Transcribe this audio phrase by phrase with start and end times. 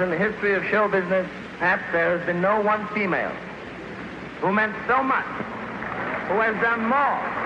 [0.00, 3.32] in the history of show business, perhaps there has been no one female
[4.40, 5.26] who meant so much,
[6.28, 7.38] who has done more.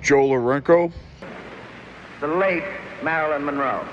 [0.00, 0.92] Joe Lorenco.
[2.20, 2.64] The late
[3.02, 3.86] Marilyn Monroe.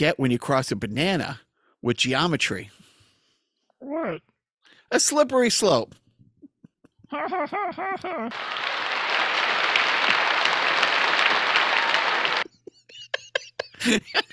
[0.00, 1.40] Get when you cross a banana
[1.82, 2.70] with geometry?
[3.80, 4.22] What?
[4.90, 5.94] A slippery slope.
[7.12, 7.28] I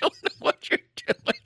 [0.00, 0.78] know what you're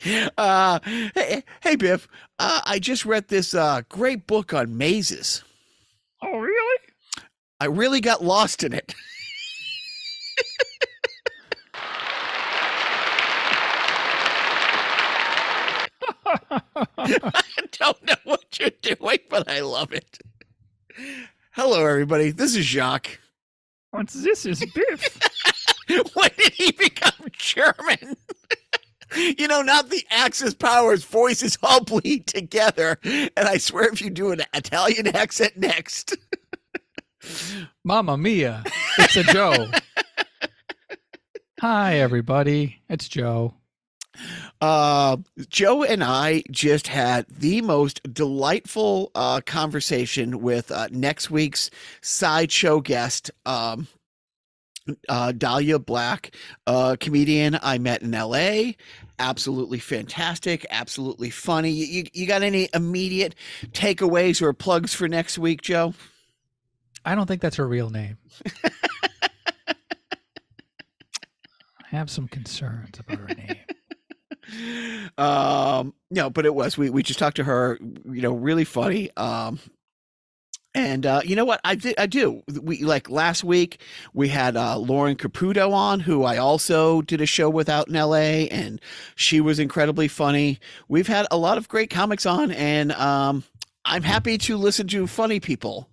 [0.04, 0.28] doing.
[0.38, 0.78] Uh,
[1.16, 2.06] hey, hey, Biff,
[2.38, 5.42] uh, I just read this uh, great book on mazes.
[6.22, 6.78] oh, really?
[7.58, 8.94] I really got lost in it.
[17.04, 17.42] I
[17.72, 20.18] don't know what you're doing, but I love it.
[21.52, 22.30] Hello, everybody.
[22.30, 23.18] This is Jacques.
[23.90, 24.46] What's this?
[24.46, 25.20] Is Biff?
[26.14, 28.16] when did he become German?
[29.38, 32.98] you know, not the Axis powers, voices all bleed together.
[33.04, 36.16] And I swear, if you do an Italian accent next,
[37.84, 38.64] Mamma mia!
[38.98, 39.68] It's a Joe.
[41.60, 42.80] Hi, everybody.
[42.88, 43.54] It's Joe.
[44.60, 45.16] Uh,
[45.48, 52.80] Joe and I just had the most delightful uh, conversation with uh, next week's sideshow
[52.80, 53.88] guest, um,
[55.08, 56.34] uh, Dahlia Black,
[56.66, 58.72] a comedian I met in LA.
[59.18, 61.70] Absolutely fantastic, absolutely funny.
[61.70, 63.34] You, you, you got any immediate
[63.68, 65.94] takeaways or plugs for next week, Joe?
[67.04, 68.18] I don't think that's her real name.
[71.84, 73.56] I have some concerns about her name.
[75.18, 79.10] Um no but it was we we just talked to her you know really funny
[79.16, 79.58] um
[80.74, 83.80] and uh you know what i did i do we like last week
[84.14, 87.94] we had uh lauren caputo on who i also did a show with out in
[87.94, 88.80] la and
[89.14, 90.58] she was incredibly funny
[90.88, 93.44] we've had a lot of great comics on and um
[93.84, 95.88] i'm happy to listen to funny people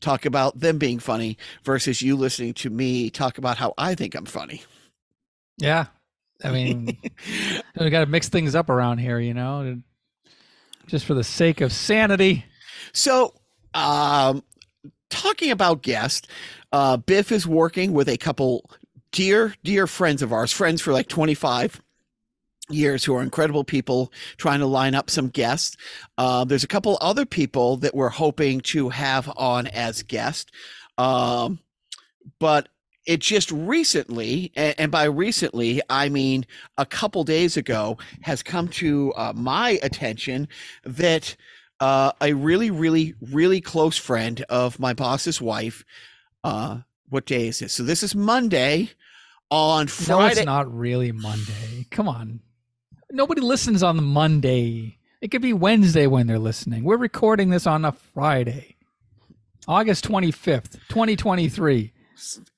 [0.00, 4.14] talk about them being funny versus you listening to me talk about how i think
[4.14, 4.62] i'm funny
[5.58, 5.86] Yeah.
[6.44, 6.98] I mean,
[7.80, 9.80] we got to mix things up around here, you know,
[10.86, 12.44] just for the sake of sanity.
[12.92, 13.34] So,
[13.74, 14.42] um,
[15.10, 16.28] talking about guests,
[16.72, 18.70] uh, Biff is working with a couple
[19.12, 21.80] dear, dear friends of ours, friends for like 25
[22.68, 25.76] years who are incredible people trying to line up some guests.
[26.18, 30.50] Uh, there's a couple other people that we're hoping to have on as guests.
[30.98, 31.60] Um,
[32.38, 32.68] but
[33.06, 36.44] it just recently, and, by recently, I mean
[36.76, 40.48] a couple days ago, has come to uh, my attention
[40.84, 41.36] that
[41.80, 45.84] uh, a really, really, really close friend of my boss's wife.
[46.42, 47.72] Uh, what day is this?
[47.72, 48.90] So this is Monday.
[49.48, 51.86] On Friday, No, it's not really Monday.
[51.92, 52.40] Come on.
[53.12, 54.98] Nobody listens on the Monday.
[55.20, 56.82] It could be Wednesday when they're listening.
[56.82, 58.74] We're recording this on a Friday,
[59.68, 61.84] August 25th, 2023.
[61.84, 61.95] at,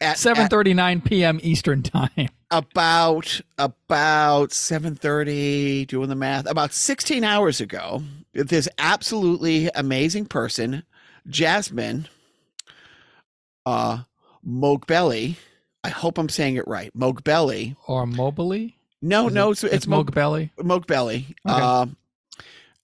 [0.01, 1.39] at 7:39 p.m.
[1.43, 2.29] Eastern time.
[2.51, 8.03] about about 7:30 doing the math about 16 hours ago
[8.33, 10.83] this absolutely amazing person
[11.29, 12.09] Jasmin
[13.67, 13.99] uh
[14.47, 15.37] Moghbeli
[15.85, 18.79] I hope I'm saying it right Moghbeli Or Mobley?
[19.03, 20.51] no Is no it- it's, it's, Mog- Moghbeli.
[20.59, 21.61] Moghbeli Okay.
[21.63, 21.97] um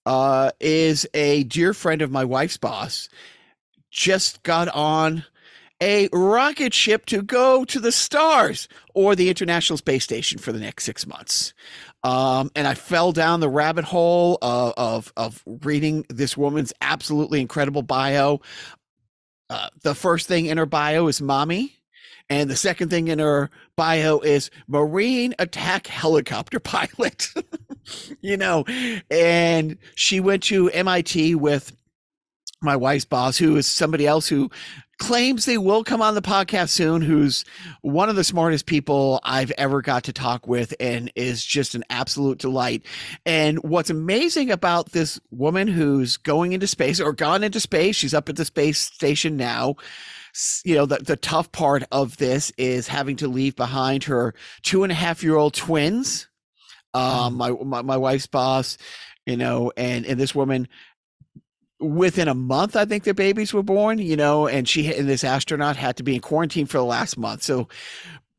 [0.05, 3.09] uh is a dear friend of my wife's boss
[3.89, 5.23] just got on
[5.81, 10.59] a rocket ship to go to the stars or the International Space Station for the
[10.59, 11.53] next six months.
[12.03, 17.41] Um, and I fell down the rabbit hole of, of, of reading this woman's absolutely
[17.41, 18.41] incredible bio.
[19.49, 21.75] Uh, the first thing in her bio is mommy.
[22.27, 27.29] And the second thing in her bio is Marine attack helicopter pilot.
[28.21, 28.65] you know,
[29.11, 31.75] and she went to MIT with
[32.61, 34.49] my wife's boss, who is somebody else who
[34.97, 37.43] claims they will come on the podcast soon, who's
[37.81, 41.83] one of the smartest people I've ever got to talk with and is just an
[41.89, 42.85] absolute delight.
[43.25, 48.13] And what's amazing about this woman who's going into space or gone into space, she's
[48.13, 49.75] up at the space station now.
[50.63, 54.33] You know, the, the tough part of this is having to leave behind her
[54.63, 56.27] two and a half year old twins.
[56.93, 58.77] Um, my, my, my wife's boss,
[59.25, 60.67] you know, and, and this woman
[61.79, 65.23] within a month i think their babies were born you know and she and this
[65.23, 67.67] astronaut had to be in quarantine for the last month so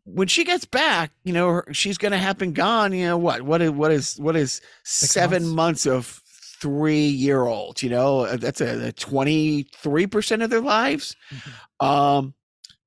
[0.04, 3.18] when she gets back you know her- she's going to have been gone you know
[3.18, 5.84] what what is what is what is seven months.
[5.84, 5.86] months.
[5.86, 6.22] of
[6.60, 11.14] three year olds you know Uh, that's a, a 23% of their lives
[11.80, 12.32] um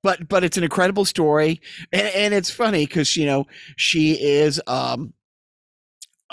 [0.01, 1.61] but but it's an incredible story
[1.91, 3.45] and, and it's funny because you know
[3.75, 5.13] she is um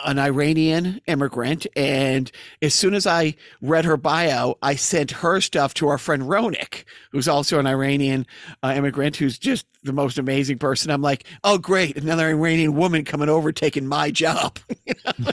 [0.04, 5.72] an Iranian immigrant, and as soon as I read her bio, I sent her stuff
[5.74, 8.26] to our friend Ronik, who's also an Iranian
[8.62, 10.90] uh, immigrant, who's just the most amazing person.
[10.90, 14.58] I'm like, oh great, another Iranian woman coming over taking my job.
[14.86, 15.32] You know?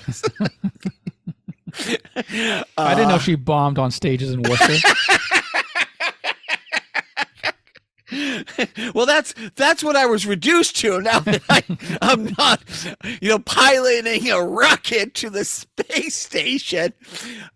[2.77, 4.89] I didn't know Uh, she bombed on stages in Worcester.
[8.93, 11.01] well, that's that's what I was reduced to.
[11.01, 11.63] Now that I,
[12.01, 12.61] I'm not,
[13.21, 16.93] you know, piloting a rocket to the space station.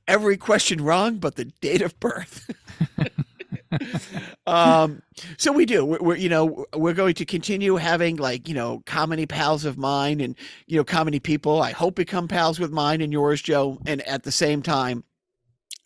[0.07, 2.49] Every question wrong, but the date of birth.
[4.47, 5.01] um,
[5.37, 5.85] so we do.
[5.85, 9.77] We're, we're you know we're going to continue having like you know comedy pals of
[9.77, 10.35] mine and
[10.67, 11.61] you know comedy people.
[11.61, 13.79] I hope become pals with mine and yours, Joe.
[13.85, 15.03] And at the same time,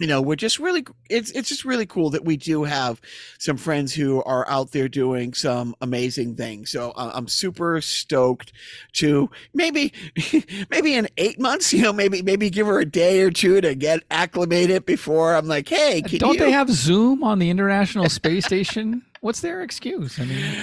[0.01, 2.99] you know we're just really it's it's just really cool that we do have
[3.37, 8.51] some friends who are out there doing some amazing things so uh, i'm super stoked
[8.93, 9.93] to maybe
[10.71, 13.75] maybe in eight months you know maybe maybe give her a day or two to
[13.75, 16.39] get acclimated before i'm like hey Don't you?
[16.39, 19.03] they have Zoom on the International Space Station?
[19.21, 20.19] What's their excuse?
[20.19, 20.55] I mean,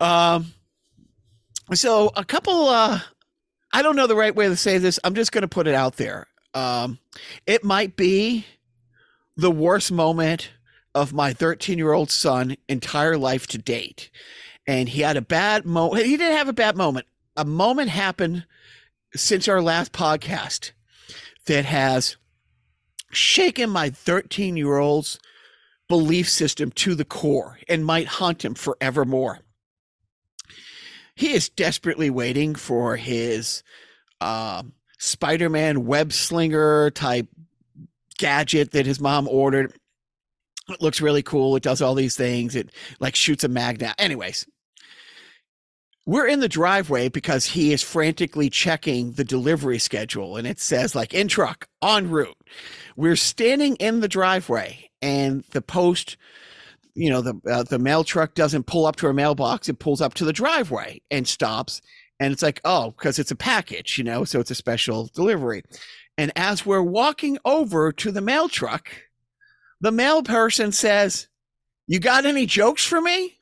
[0.00, 0.54] Um,
[1.74, 3.00] so a couple, uh,
[3.72, 4.98] I don't know the right way to say this.
[5.04, 6.26] I'm just going to put it out there.
[6.54, 6.98] Um,
[7.46, 8.46] it might be
[9.36, 10.50] the worst moment
[10.94, 14.10] of my 13 year old son entire life to date.
[14.66, 16.06] And he had a bad moment.
[16.06, 17.06] He didn't have a bad moment.
[17.36, 18.46] A moment happened
[19.14, 20.72] since our last podcast
[21.46, 22.16] that has
[23.12, 25.20] shaken my 13 year old's
[25.88, 29.40] belief system to the core and might haunt him forevermore
[31.16, 33.64] he is desperately waiting for his
[34.20, 37.26] um, Spider-Man web slinger type
[38.18, 39.74] gadget that his mom ordered.
[40.68, 41.56] It looks really cool.
[41.56, 42.56] It does all these things.
[42.56, 43.94] It like shoots a magnet.
[43.98, 44.46] Anyways,
[46.06, 50.94] we're in the driveway because he is frantically checking the delivery schedule and it says
[50.94, 52.36] like in truck en route.
[52.96, 56.16] We're standing in the driveway and the post
[56.94, 60.00] you know the uh, the mail truck doesn't pull up to our mailbox it pulls
[60.00, 61.82] up to the driveway and stops
[62.18, 65.62] and it's like oh because it's a package you know so it's a special delivery
[66.18, 68.88] and as we're walking over to the mail truck
[69.80, 71.28] the mail person says
[71.86, 73.36] you got any jokes for me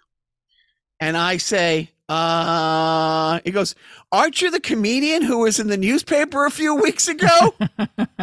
[1.00, 3.74] and i say uh he goes
[4.12, 7.54] aren't you the comedian who was in the newspaper a few weeks ago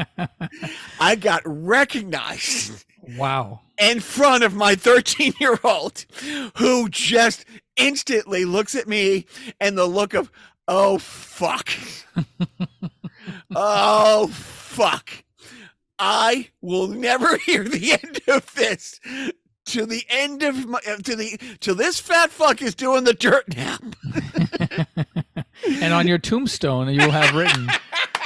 [1.00, 2.86] i got recognized
[3.18, 3.62] wow.
[3.80, 6.06] in front of my 13 year old
[6.58, 9.26] who just instantly looks at me
[9.60, 10.32] and the look of,
[10.68, 11.70] oh, fuck.
[13.56, 15.24] oh, fuck.
[16.00, 19.00] I will never hear the end of this.
[19.68, 23.14] To the end of my, uh, to the, to this fat fuck is doing the
[23.14, 23.84] dirt nap.
[25.82, 27.70] And on your tombstone, you will have written,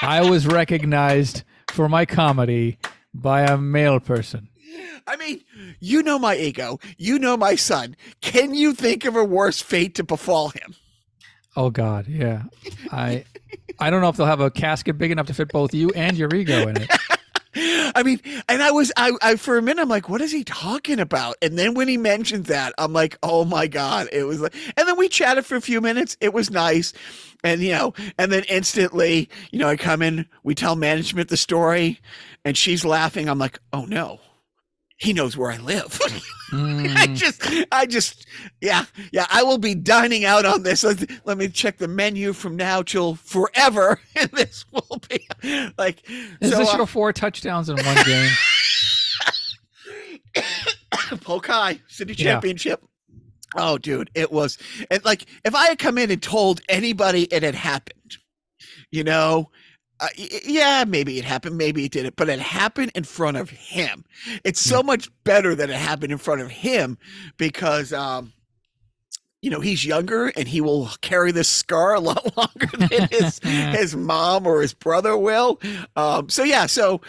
[0.02, 2.78] "I was recognized for my comedy
[3.14, 4.50] by a male person."
[5.08, 5.42] I mean,
[5.80, 6.80] you know my ego.
[6.98, 7.96] You know my son.
[8.22, 10.76] Can you think of a worse fate to befall him?
[11.56, 12.44] Oh God, yeah.
[12.92, 13.26] I
[13.80, 16.18] I don't know if they'll have a casket big enough to fit both you and
[16.18, 16.90] your ego in it.
[17.96, 18.20] I mean,
[18.50, 21.38] and I was, I, I, for a minute, I'm like, what is he talking about?
[21.42, 24.10] And then when he mentioned that, I'm like, oh my God.
[24.12, 26.18] It was like, and then we chatted for a few minutes.
[26.20, 26.92] It was nice.
[27.46, 31.38] And, you know, and then instantly, you know, I come in, we tell management the
[31.38, 32.02] story,
[32.44, 33.30] and she's laughing.
[33.30, 34.20] I'm like, oh no,
[34.98, 36.00] he knows where I live.
[36.52, 38.28] I Mm, just, I just,
[38.62, 39.26] yeah, yeah.
[39.30, 40.84] I will be dining out on this.
[40.84, 45.28] Let, let me check the menu from now till forever, and this will be
[45.78, 46.08] like.
[46.40, 48.30] is so, this uh, your four touchdowns in one game?
[51.24, 52.34] Pokai City Yeah.
[52.34, 52.84] Championship.
[53.58, 54.58] Oh, dude, it was
[54.92, 58.18] and like if I had come in and told anybody it had happened,
[58.92, 59.50] you know,
[60.00, 64.04] uh, yeah, maybe it happened, maybe it didn't, but it happened in front of him.
[64.44, 66.98] It's so much better that it happened in front of him
[67.38, 68.34] because, um,
[69.42, 73.40] you know, he's younger and he will carry this scar a lot longer than his
[73.44, 75.62] his mom or his brother will.
[75.96, 77.00] Um, so yeah, so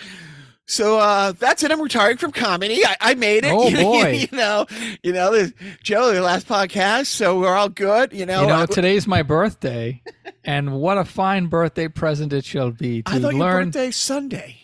[0.66, 1.70] so uh, that's it.
[1.70, 2.84] I'm retiring from comedy.
[2.84, 3.52] I, I made it.
[3.52, 4.26] Oh, you, boy.
[4.30, 4.66] you know,
[5.02, 8.12] you know, this, Joe, the last podcast, so we're all good.
[8.12, 10.02] You know, you know, today's my birthday,
[10.44, 13.66] and what a fine birthday present it shall be to I thought your learn.
[13.66, 14.58] birthday's Sunday.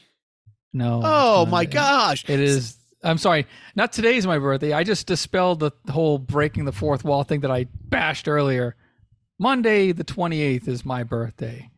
[0.73, 1.01] No.
[1.05, 2.29] Oh my gosh!
[2.29, 2.77] It is.
[3.05, 3.47] I'm sorry.
[3.75, 4.73] Not today's my birthday.
[4.73, 8.77] I just dispelled the whole breaking the fourth wall thing that I bashed earlier.
[9.39, 11.69] Monday, the 28th, is my birthday.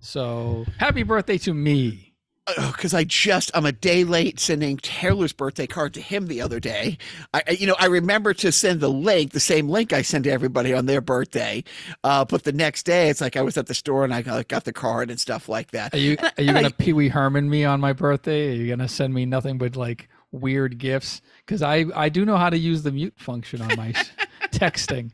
[0.00, 2.07] So happy birthday to me.
[2.56, 6.60] Because I just I'm a day late sending Taylor's birthday card to him the other
[6.60, 6.98] day.
[7.34, 10.24] I, I- you know I remember to send the link, the same link I send
[10.24, 11.64] to everybody on their birthday.
[12.04, 14.48] Uh, but the next day, it's like I was at the store and I got,
[14.48, 15.94] got the card and stuff like that.
[15.94, 18.50] Are you are you and gonna Pee Wee Herman me on my birthday?
[18.50, 21.20] Are you gonna send me nothing but like weird gifts?
[21.44, 23.92] Because I I do know how to use the mute function on my
[24.52, 25.10] texting.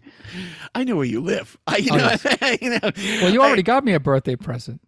[0.75, 1.57] I know where you live.
[1.67, 2.59] I you Oh, know, yes.
[2.63, 2.79] you know.
[3.23, 4.81] Well, you I- already got me a birthday present.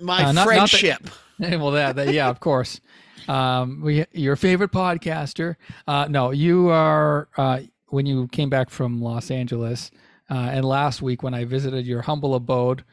[0.00, 1.08] my uh, not- not that- friendship.
[1.50, 2.80] well, that, that yeah, of course.
[3.26, 5.56] Um, we your favorite podcaster.
[5.88, 9.90] Uh, no, you are uh, when you came back from Los Angeles,
[10.30, 12.84] uh, and last week when I visited your humble abode,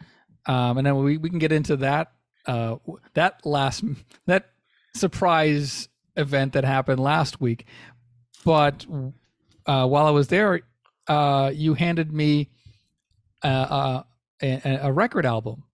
[0.48, 2.12] um, and then we, we can get into that
[2.48, 2.78] uh,
[3.14, 3.84] that last
[4.26, 4.50] that
[4.96, 7.66] surprise event that happened last week.
[8.44, 8.86] But
[9.68, 10.62] uh, while I was there,
[11.08, 12.50] uh, you handed me
[13.44, 14.04] uh, uh,
[14.42, 15.66] a, a record album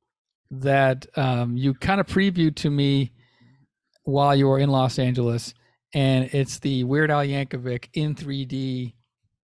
[0.51, 3.11] that um, you kind of previewed to me
[4.03, 5.53] while you were in Los Angeles,
[5.93, 8.93] and it's the Weird Al Yankovic in 3D,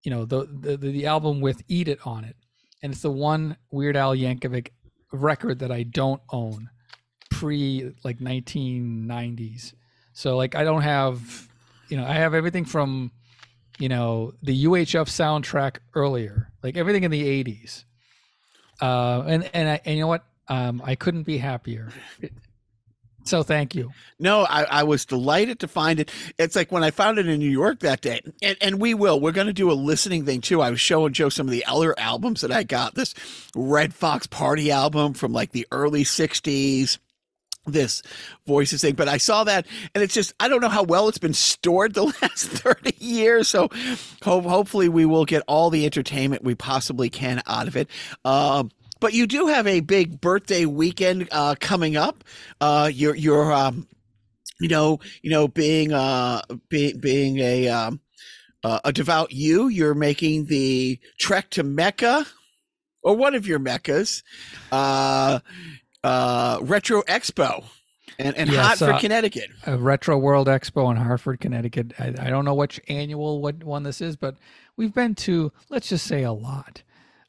[0.02, 2.36] you know, the the, the album with "Eat It" on it,
[2.82, 4.68] and it's the one Weird Al Yankovic
[5.12, 6.68] record that I don't own,
[7.30, 9.72] pre like 1990s.
[10.12, 11.48] So like I don't have,
[11.88, 13.12] you know, I have everything from,
[13.78, 17.84] you know, the UHF soundtrack earlier, like everything in the 80s.
[18.80, 20.24] Uh, and and I, and you know what?
[20.50, 21.90] Um, I couldn't be happier.
[23.24, 23.92] So thank you.
[24.18, 26.10] No, I, I was delighted to find it.
[26.38, 29.20] It's like when I found it in New York that day, and, and we will.
[29.20, 30.60] We're going to do a listening thing too.
[30.60, 32.96] I was showing Joe some of the other albums that I got.
[32.96, 33.14] This
[33.54, 36.98] Redd Foxx Party album from like the early '60s.
[37.66, 38.02] This
[38.46, 41.18] voices thing, but I saw that, and it's just I don't know how well it's
[41.18, 43.48] been stored the last thirty years.
[43.48, 43.68] So,
[44.24, 47.88] ho- hopefully, we will get all the entertainment we possibly can out of it.
[48.24, 52.22] Um, but you do have a big birthday weekend uh, coming up.
[52.60, 53.88] Uh, you're you're um,
[54.60, 58.00] you know you know being uh being being a um
[58.62, 62.26] uh, a devout you you're making the trek to mecca
[63.02, 64.22] or one of your meccas
[64.70, 65.40] uh
[66.04, 67.64] uh retro expo
[68.18, 69.48] and, and Yes, hartford uh, Connecticut.
[69.66, 71.94] a Retro World Expo in Hartford, Connecticut.
[71.98, 74.36] I, I don't know which annual what one this is, but
[74.76, 76.82] we've been to let's just say a lot.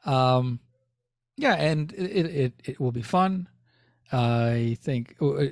[0.06, 0.60] Um,
[1.42, 3.50] yeah, and it it, it, will be fun.
[4.12, 5.46] I think uh,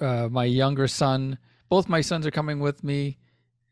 [0.00, 3.18] uh, my younger son, both my sons are coming with me,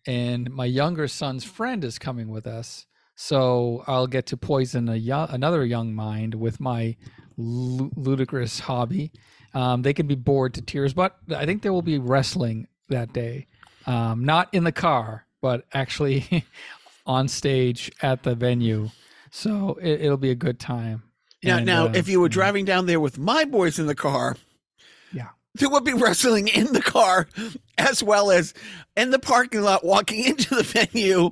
[0.07, 2.87] and my younger son's friend is coming with us.
[3.17, 6.97] So I'll get to poison a young, another young mind with my
[7.37, 9.11] lu- ludicrous hobby.
[9.53, 13.13] Um, they can be bored to tears, but I think there will be wrestling that
[13.13, 13.49] day.
[13.87, 16.45] Um, not in the car, but actually
[17.07, 18.91] on stage at the venue.
[19.33, 21.03] So it, it'll be a good time.
[21.43, 23.95] Now, And, now, uh, if you were driving down there with my boys in the
[23.95, 24.37] car,
[25.13, 25.29] Yeah.
[25.55, 27.29] there would be wrestling in the car,
[27.77, 28.55] as well as
[28.97, 31.31] in the parking lot, walking into the venue,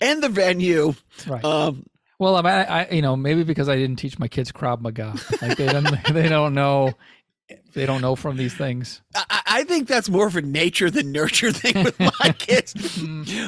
[0.00, 0.94] and the venue.
[1.26, 1.44] right.
[1.44, 1.86] Um,
[2.18, 5.56] Well, I, I, you know, maybe because I didn't teach my kids Krav Maga, like
[5.56, 6.94] they don't, they don't know,
[7.74, 9.02] they don't know from these things.
[9.14, 12.74] I, I, think that's more of a nature than nurture thing with my kids.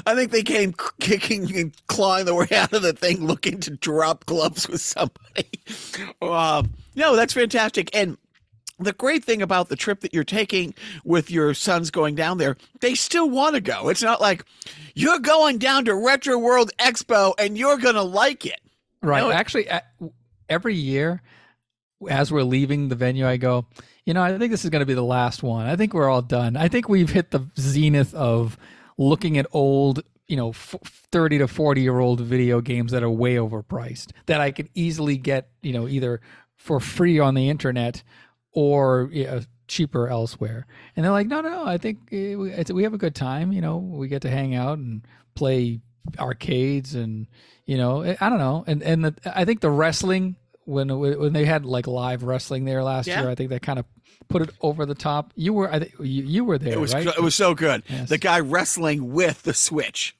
[0.06, 3.70] I think they came kicking and clawing their way out of the thing, looking to
[3.70, 5.48] drop gloves with somebody.
[6.20, 7.88] Uh, no, that's fantastic.
[7.94, 8.18] And
[8.78, 10.74] the great thing about the trip that you're taking
[11.04, 13.88] with your sons going down there, they still want to go.
[13.88, 14.44] It's not like
[14.94, 18.60] you're going down to Retro World Expo and you're going to like it.
[19.02, 19.20] Right.
[19.20, 19.68] No, Actually,
[20.48, 21.22] every year,
[22.08, 23.66] as we're leaving the venue, I go,
[24.04, 25.66] you know, I think this is going to be the last one.
[25.66, 26.56] I think we're all done.
[26.56, 28.56] I think we've hit the zenith of
[28.98, 33.10] looking at old, you know, f- 30 to 40 year old video games that are
[33.10, 36.20] way overpriced that I could easily get, you know, either
[36.56, 38.02] for free on the internet
[38.52, 40.66] or you know, cheaper elsewhere.
[40.94, 43.52] And they're like, no, no, no, I think eh, we, have a good time.
[43.52, 45.02] You know, we get to hang out and
[45.34, 45.80] play
[46.18, 47.26] arcades and,
[47.64, 48.64] you know, eh, I don't know.
[48.66, 50.36] And, and the, I think the wrestling,
[50.66, 53.22] when, when they had like live wrestling there last Yeah.
[53.22, 53.86] year, I think they kind of
[54.28, 55.32] put it over the top.
[55.36, 57.06] You were, I think you, you were there, It was right?
[57.06, 57.82] it was so good.
[57.88, 58.08] Yes.
[58.08, 60.16] The guy wrestling with the Switch.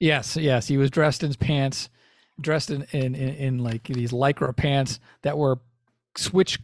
[0.00, 0.66] Yes, yes.
[0.66, 1.88] He was dressed in pants,
[2.40, 5.60] dressed in in, in, in like these lycra pants that were
[6.16, 6.58] switch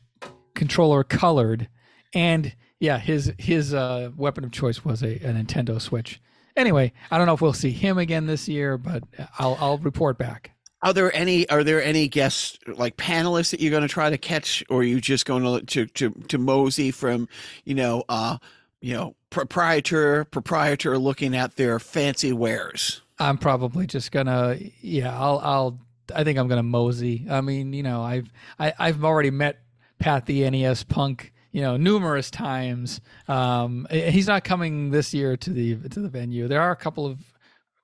[0.55, 1.69] controller colored,
[2.15, 6.21] and yeah, his his uh, weapon of choice was a, a Nintendo Switch.
[6.57, 9.05] Anyway, I don't know if we'll see him again this year, but
[9.39, 10.51] I'll I'll report back.
[10.83, 14.19] Are there any are there any guests like panelists that you're going to try to
[14.19, 17.29] catch, or are you just going to to to, to mosey from
[17.65, 18.39] you know uh
[18.81, 23.03] you know proprietor proprietor looking at their fancy wares?
[23.19, 25.81] I'm probably just gonna yeah, I'll I'll
[26.15, 27.27] I think I'm gonna mosey.
[27.29, 29.59] I mean, you know, I've I, I've already met
[29.99, 33.01] Pat the NES punk, you know, numerous times.
[33.27, 36.47] Um he's not coming this year to the to the venue.
[36.47, 37.19] There are a couple of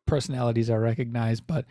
[0.06, 1.64] personalities I recognize, but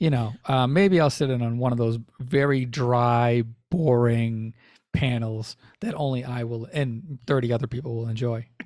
[0.00, 4.54] you know, uh, maybe I'll sit in on one of those very dry, boring
[4.92, 8.46] panels that only I will and 30 other people will enjoy.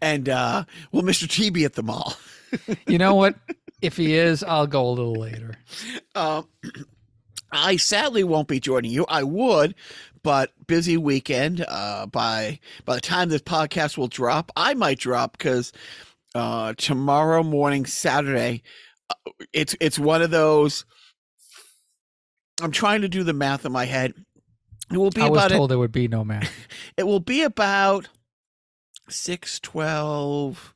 [0.00, 1.28] And uh will Mr.
[1.28, 2.14] T be at the mall?
[2.86, 3.36] You know what?
[3.82, 5.54] if he is, I'll go a little later.
[6.14, 6.48] Um,
[7.52, 9.04] I sadly won't be joining you.
[9.08, 9.74] I would,
[10.22, 11.64] but busy weekend.
[11.66, 15.72] Uh, by by the time this podcast will drop, I might drop because
[16.34, 18.64] uh, tomorrow morning, Saturday, uh,
[19.52, 20.84] it's it's one of those.
[22.62, 24.12] I'm trying to do the math in my head.
[24.92, 26.50] It will be I was about told there would be no math.
[26.96, 28.08] it will be about
[29.08, 30.74] 6 12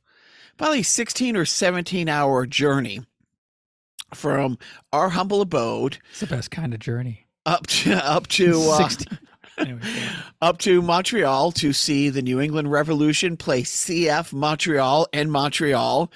[0.57, 3.01] probably 16 or 17 hour journey
[4.13, 4.57] from
[4.93, 7.27] our humble abode It's the best kind of journey.
[7.45, 9.19] up to up to uh, 16.
[9.57, 9.89] Anyway, go
[10.41, 16.11] up to Montreal to see the New England Revolution play CF Montreal and Montreal.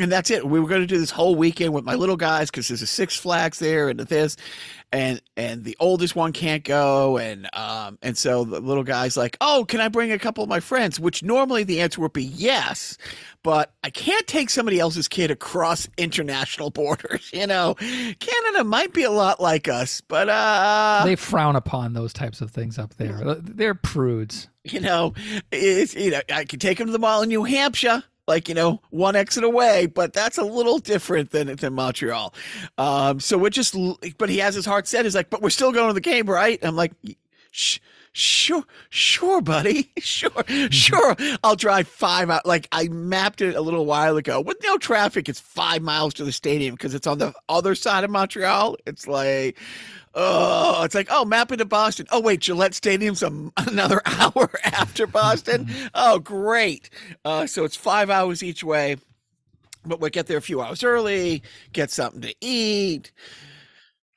[0.00, 0.46] And that's it.
[0.46, 2.86] We were going to do this whole weekend with my little guys because there's a
[2.86, 4.36] Six Flags there and this,
[4.92, 9.36] and and the oldest one can't go, and um and so the little guy's like,
[9.40, 10.98] oh, can I bring a couple of my friends?
[10.98, 12.96] Which normally the answer would be yes,
[13.42, 17.30] but I can't take somebody else's kid across international borders.
[17.32, 22.12] You know, Canada might be a lot like us, but uh, they frown upon those
[22.14, 23.36] types of things up there.
[23.40, 24.48] They're prudes.
[24.64, 25.14] you know,
[25.52, 28.54] it's, you know, I could take him to the mall in New Hampshire, like you
[28.54, 32.34] know, one exit away, but that's a little different than than Montreal.
[32.78, 33.76] Um, so we're just,
[34.18, 35.04] but he has his heart set.
[35.04, 36.58] He's like, but we're still going to the game, right?
[36.62, 36.92] I'm like,
[37.52, 37.78] Shh,
[38.12, 41.16] sure, sure, buddy, sure, sure.
[41.42, 42.46] I'll drive five out.
[42.46, 45.28] Like I mapped it a little while ago with no traffic.
[45.28, 48.76] It's five miles to the stadium because it's on the other side of Montreal.
[48.86, 49.58] It's like.
[50.14, 52.06] Oh, it's like, oh, map it to Boston.
[52.10, 55.68] Oh, wait, Gillette Stadium's a, another hour after Boston.
[55.94, 56.90] Oh, great.
[57.24, 58.96] Uh, so it's five hours each way,
[59.84, 61.42] but we'll get there a few hours early,
[61.72, 63.12] get something to eat.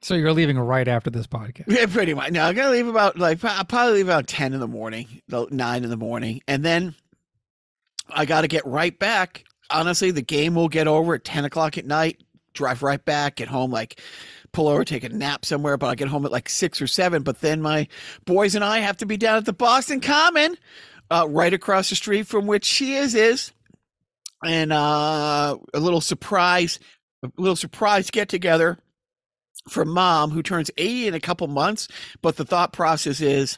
[0.01, 1.65] So you're leaving right after this podcast.
[1.67, 2.31] Yeah, pretty much.
[2.31, 5.85] No, I'm gonna leave about like I'll probably leave about ten in the morning, nine
[5.85, 6.93] in the morning, and then
[8.09, 9.45] I got to get right back.
[9.69, 12.21] Honestly, the game will get over at ten o'clock at night.
[12.53, 14.01] Drive right back, get home, like
[14.53, 15.77] pull over, take a nap somewhere.
[15.77, 17.23] But I get home at like six or seven.
[17.23, 17.87] But then my
[18.25, 20.55] boys and I have to be down at the Boston Common,
[21.11, 23.51] uh, right across the street from which she is is,
[24.45, 26.79] and uh, a little surprise,
[27.23, 28.79] a little surprise get together
[29.69, 31.87] for mom who turns 80 in a couple months
[32.21, 33.57] but the thought process is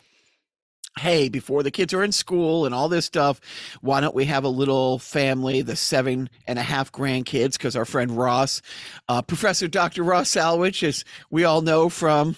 [0.99, 3.41] hey before the kids are in school and all this stuff
[3.81, 7.85] why don't we have a little family the seven and a half grandkids because our
[7.85, 8.61] friend ross
[9.09, 12.35] uh, professor dr ross salwich as we all know from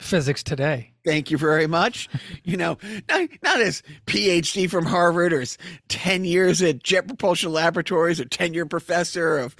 [0.00, 0.92] Physics today.
[1.04, 2.08] thank you very much
[2.44, 7.50] you know not, not as phd from harvard or as 10 years at jet propulsion
[7.52, 9.56] laboratories or 10 year professor of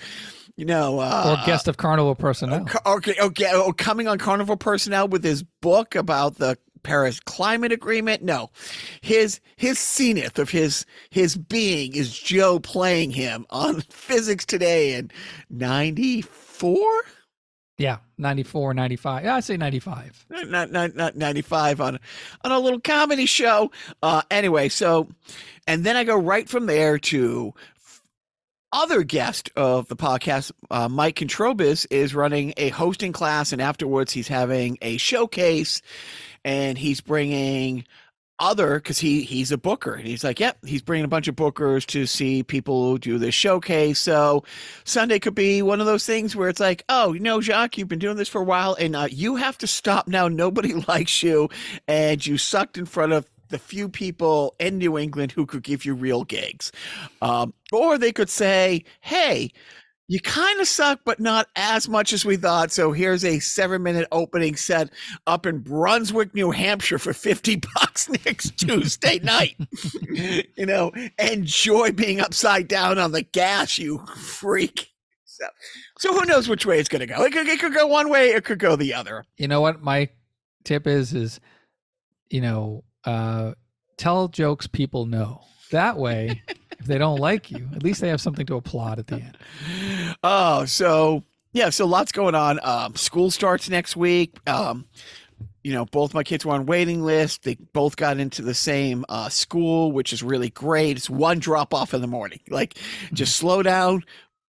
[0.54, 2.66] you know uh, Or guest of Carnival personnel.
[2.84, 8.22] Okay, okay, oh, coming on Carnival Personnel with his book about the Paris Climate Agreement.
[8.22, 8.50] No,
[9.00, 15.10] his his zenith of his his being is Joe playing him on Physics Today in
[15.50, 17.02] '94.
[17.80, 19.24] Yeah, 94, 95.
[19.24, 20.26] Yeah, I'd say 95.
[20.30, 21.98] not not not 95 on
[22.42, 23.70] on a little comedy show
[24.02, 25.06] uh anyway so
[25.68, 27.54] and then i go right from there to
[28.72, 34.12] other guest of the podcast uh, mike controbis is running a hosting class and afterwards
[34.12, 35.80] he's having a showcase
[36.44, 37.84] and he's bringing
[38.40, 41.34] other because he he's a booker and he's like yep he's bringing a bunch of
[41.34, 43.98] bookers to see people do this showcase.
[43.98, 44.44] So
[44.84, 47.88] sunday could be one of those things where it's like oh you know jacques you've
[47.88, 51.22] been doing this for a while and uh, you have to stop now nobody likes
[51.22, 51.48] you
[51.88, 55.84] and you sucked in front of the few people in new england who could give
[55.84, 56.70] you real gigs.
[57.22, 59.50] Um, or they could say hey
[60.08, 62.72] you kind of suck, but not as much as we thought.
[62.72, 64.90] So here's a seven minute opening set
[65.26, 69.56] up in Brunswick, New Hampshire for 50 bucks next Tuesday night.
[70.56, 74.88] you know, enjoy being upside down on the gas, you freak.
[75.26, 75.44] So,
[75.98, 77.22] so who knows which way it's going to go?
[77.24, 79.24] It could, it could go one way, it could go the other.
[79.36, 80.08] You know what my
[80.64, 81.38] tip is is
[82.30, 83.52] you know, uh
[83.98, 85.42] tell jokes people know.
[85.70, 86.42] That way,
[86.78, 89.38] if they don't like you, at least they have something to applaud at the end.
[90.22, 92.60] Oh, so yeah, so lots going on.
[92.62, 94.36] Um, school starts next week.
[94.48, 94.86] Um,
[95.64, 97.42] you know, both my kids were on waiting list.
[97.42, 100.96] They both got into the same uh, school, which is really great.
[100.96, 102.40] It's one drop off in the morning.
[102.48, 102.78] Like,
[103.12, 104.04] just slow down,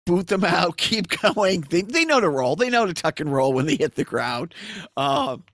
[0.06, 1.62] boot them out, keep going.
[1.62, 2.56] They they know to roll.
[2.56, 4.54] They know to tuck and roll when they hit the ground.
[4.96, 5.44] Um,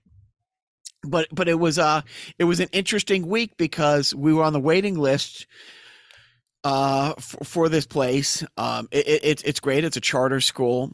[1.07, 2.01] but but it was uh
[2.39, 5.47] it was an interesting week because we were on the waiting list
[6.65, 8.45] uh for, for this place.
[8.57, 9.85] Um it, it, it's great.
[9.85, 10.93] It's a charter school.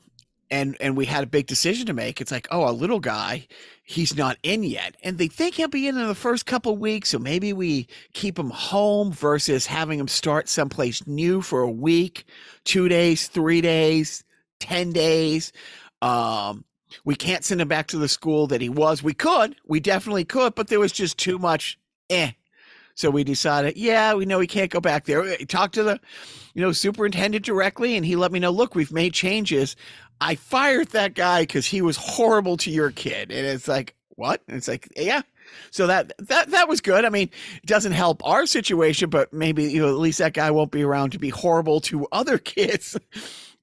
[0.51, 2.21] And and we had a big decision to make.
[2.21, 3.47] It's like oh a little guy
[3.85, 4.97] he's not in yet.
[5.03, 7.11] And they think he'll be in in the first couple weeks.
[7.11, 12.25] So maybe we keep him home versus having him start someplace new for a week
[12.65, 14.25] two days three days
[14.61, 15.53] ten days.
[16.03, 16.65] Um
[17.05, 19.03] we can't send him back to the school that he was.
[19.03, 19.55] We could.
[19.67, 21.79] We definitely could but there was just too much
[22.11, 22.33] eh
[23.01, 25.23] so we decided, yeah, we know we can't go back there.
[25.23, 26.01] We Talked to the,
[26.55, 29.75] you know, superintendent directly, and he let me know, look, we've made changes.
[30.21, 33.33] I fired that guy because he was horrible to your kid.
[33.33, 34.43] And it's like, what?
[34.47, 35.23] And it's like, yeah.
[35.71, 37.05] So that that that was good.
[37.05, 40.51] I mean, it doesn't help our situation, but maybe you know at least that guy
[40.53, 42.97] won't be around to be horrible to other kids,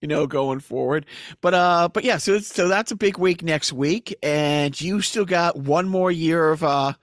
[0.02, 1.06] you know, going forward.
[1.40, 5.24] But uh, but yeah, so so that's a big week next week, and you still
[5.24, 6.94] got one more year of uh,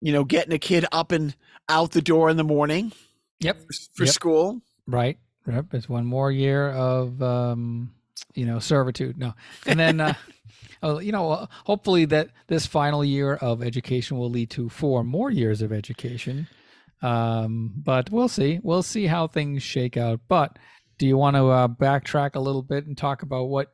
[0.00, 1.34] you know, getting a kid up and
[1.68, 2.92] out the door in the morning
[3.40, 3.58] Yep.
[3.94, 4.14] for Yep.
[4.14, 4.60] school.
[4.86, 5.18] Right.
[5.46, 5.74] Yep.
[5.74, 7.92] It's one more year of um,
[8.34, 9.18] you know, servitude.
[9.18, 9.34] No.
[9.66, 10.14] And then uh
[10.82, 15.02] oh, you know, uh, hopefully that this final year of education will lead to four
[15.04, 16.46] more years of education.
[17.02, 18.58] Um, but we'll see.
[18.62, 20.20] We'll see how things shake out.
[20.28, 20.58] But
[20.98, 23.72] do you want to uh, backtrack a little bit and talk about what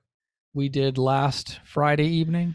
[0.53, 2.55] we did last Friday evening?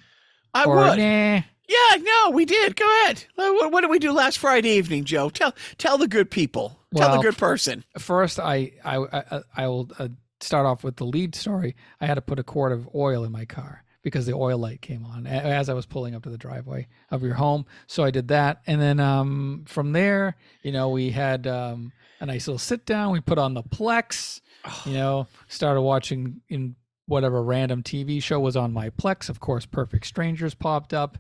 [0.53, 0.99] I or would.
[0.99, 1.41] nah?
[1.69, 2.75] Yeah, no, we did.
[2.75, 3.25] Go ahead.
[3.37, 5.29] Uh, What, what did we do last Friday evening, Joe?
[5.29, 6.79] Tell tell the good people.
[6.95, 7.85] tell the good person.
[7.99, 10.07] first i i i, I will uh,
[10.41, 13.31] start off with the lead story i had to put a quart of oil in
[13.31, 16.37] my car because the oil light came on as i was pulling up to the
[16.37, 20.89] driveway of your home so i did that and then um from there you know
[20.89, 24.41] we had um a nice little sit down we put on the plex
[24.85, 29.65] you know started watching in whatever random tv show was on my plex of course
[29.67, 31.17] perfect strangers popped up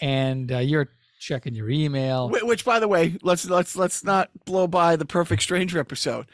[0.00, 0.88] and uh, you're
[1.20, 5.04] checking your email Wh- Which, by the way, let's let's let's not blow by the
[5.06, 6.26] Perfect Stranger episode.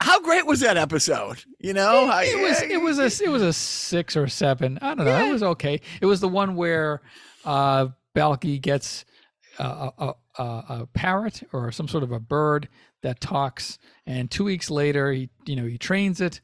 [0.00, 1.44] How great was that episode?
[1.58, 4.78] You know, I- it was it was a it was a six or seven.
[4.82, 5.12] I don't know.
[5.18, 5.28] Yeah.
[5.28, 5.80] It was okay.
[6.00, 7.02] It was the one where
[7.44, 9.04] uh Balki gets
[9.58, 12.68] a, a, a, a parrot or some sort of a bird
[13.02, 16.40] that talks, and two weeks later, he you know he trains it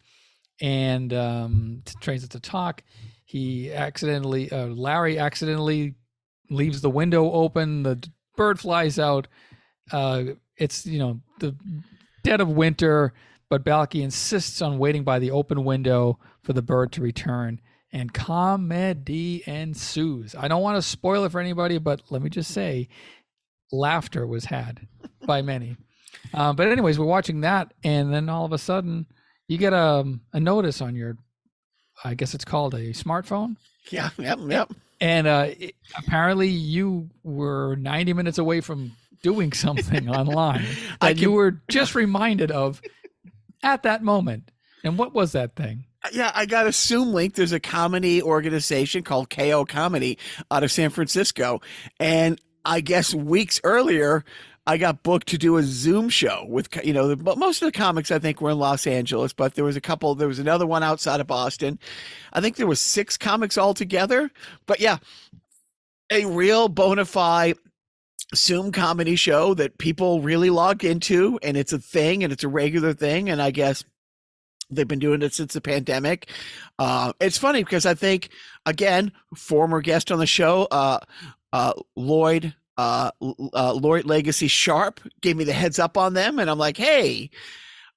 [0.61, 2.83] and um, trains it to talk.
[3.25, 5.95] He accidentally uh, Larry accidentally
[6.51, 7.83] leaves the window open.
[7.83, 9.29] The bird flies out.
[9.91, 10.25] Uh,
[10.57, 11.55] it's you know the
[12.23, 13.13] dead of winter,
[13.49, 17.61] but Balki insists on waiting by the open window for the bird to return.
[17.93, 20.35] And comedy ensues.
[20.35, 22.89] I don't want to spoil it for anybody, but let me just say,
[23.73, 24.87] laughter was had
[25.25, 25.77] by many.
[26.35, 29.07] Uh, but anyways, we're watching that, and then all of a sudden,
[29.49, 31.17] you get a a notice on your,
[32.03, 33.57] I guess it's called a smartphone,
[33.91, 34.73] yeah, yep, yep.
[35.01, 40.65] And uh, it, apparently you were 90 minutes away from doing something online
[41.01, 42.81] I that you were just reminded of
[43.63, 44.51] at that moment.
[44.85, 45.85] And what was that thing?
[46.13, 47.35] Yeah, I got a Zoom link.
[47.35, 50.19] There's a comedy organization called KO Comedy
[50.51, 51.61] out of San Francisco,
[51.99, 54.25] and I guess weeks earlier,
[54.67, 57.67] I got booked to do a Zoom show with, you know, the, but most of
[57.67, 60.41] the comics I think were in Los Angeles, but there was a couple, there was
[60.41, 61.79] another one outside of Boston.
[62.33, 64.31] I think there was six comics altogether.
[64.67, 64.99] But yeah,
[66.11, 67.57] a real bona fide
[68.35, 72.49] Zoom comedy show that people really log into, and it's a thing, and it's a
[72.49, 73.85] regular thing, and I guess
[74.69, 76.29] they've been doing it since the pandemic.
[76.79, 78.31] Uh, it's funny because I think
[78.65, 80.99] again, former guest on the show, uh,
[81.53, 82.55] uh, Lloyd.
[82.77, 83.11] Uh,
[83.55, 87.31] uh, Lloyd Legacy Sharp gave me the heads up on them, and I'm like, "Hey,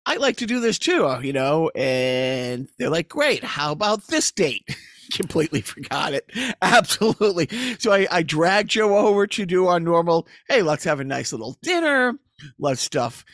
[0.06, 1.70] I like to do this too," uh, you know.
[1.76, 4.64] And they're like, "Great, how about this date?"
[5.12, 6.30] Completely forgot it.
[6.62, 7.50] Absolutely.
[7.80, 10.28] So I, I dragged Joe over to do our normal.
[10.48, 12.14] Hey, let's have a nice little dinner.
[12.60, 13.26] Let's stuff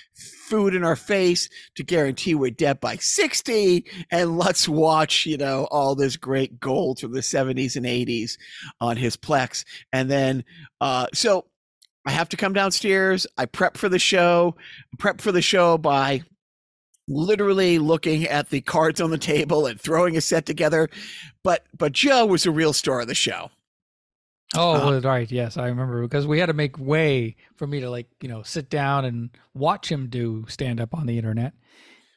[0.45, 5.67] food in our face to guarantee we're dead by 60 and let's watch you know
[5.71, 8.37] all this great gold from the 70s and 80s
[8.79, 9.65] on his plex.
[9.91, 10.43] And then
[10.81, 11.45] uh so
[12.05, 13.25] i have to come downstairs.
[13.37, 14.55] I prep for the show
[14.99, 16.21] prep for the show by
[17.07, 20.89] literally looking at the cards on the table and throwing a set together.
[21.43, 23.49] But but joe was a real star of the show
[24.53, 25.29] Oh, Uh, right.
[25.31, 28.43] Yes, I remember because we had to make way for me to like, you know,
[28.43, 31.53] sit down and watch him do stand up on the internet.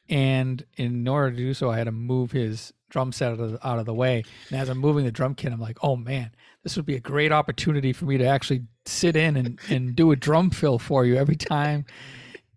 [0.09, 3.51] And in order to do so, I had to move his drum set out of,
[3.51, 4.23] the, out of the way.
[4.49, 6.31] And as I'm moving the drum kit, I'm like, oh man,
[6.63, 10.11] this would be a great opportunity for me to actually sit in and, and do
[10.11, 11.85] a drum fill for you every time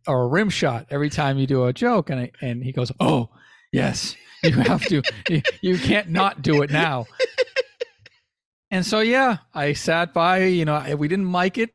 [0.07, 2.09] or a rim shot every time you do a joke.
[2.11, 3.29] And, I, and he goes, oh,
[3.71, 5.03] yes, you have to.
[5.29, 7.07] you, you can't not do it now.
[8.73, 10.45] And so yeah, I sat by.
[10.45, 11.75] You know, we didn't mic it.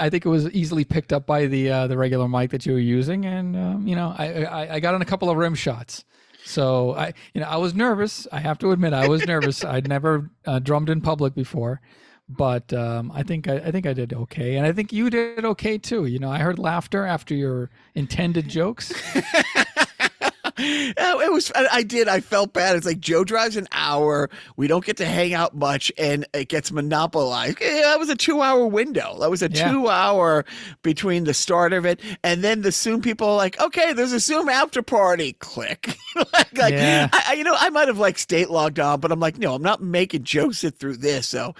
[0.00, 2.72] I think it was easily picked up by the uh, the regular mic that you
[2.72, 5.54] were using, and um, you know, I, I I got on a couple of rim
[5.54, 6.06] shots.
[6.44, 8.26] So I you know I was nervous.
[8.32, 9.62] I have to admit I was nervous.
[9.62, 11.82] I'd never uh, drummed in public before,
[12.30, 15.44] but um, I think I, I think I did okay, and I think you did
[15.44, 16.06] okay too.
[16.06, 18.90] You know, I heard laughter after your intended jokes.
[20.58, 22.76] It was I, did i felt bad.
[22.76, 24.28] It's like joe drives an hour.
[24.56, 27.58] We don't get to hang out much and it gets monopolized.
[27.60, 29.16] That was a two hour window.
[29.20, 29.70] That was a Yeah.
[29.70, 30.44] two hour
[30.82, 34.20] between the start of it and then the zoom people are like okay there's a
[34.20, 35.34] zoom after party.
[35.34, 35.96] Click.
[36.32, 37.08] Like, like, Yeah.
[37.12, 39.62] I, you know i might have like state logged on but i'm like no i'm
[39.62, 41.28] not making joe sit through this.
[41.28, 41.54] So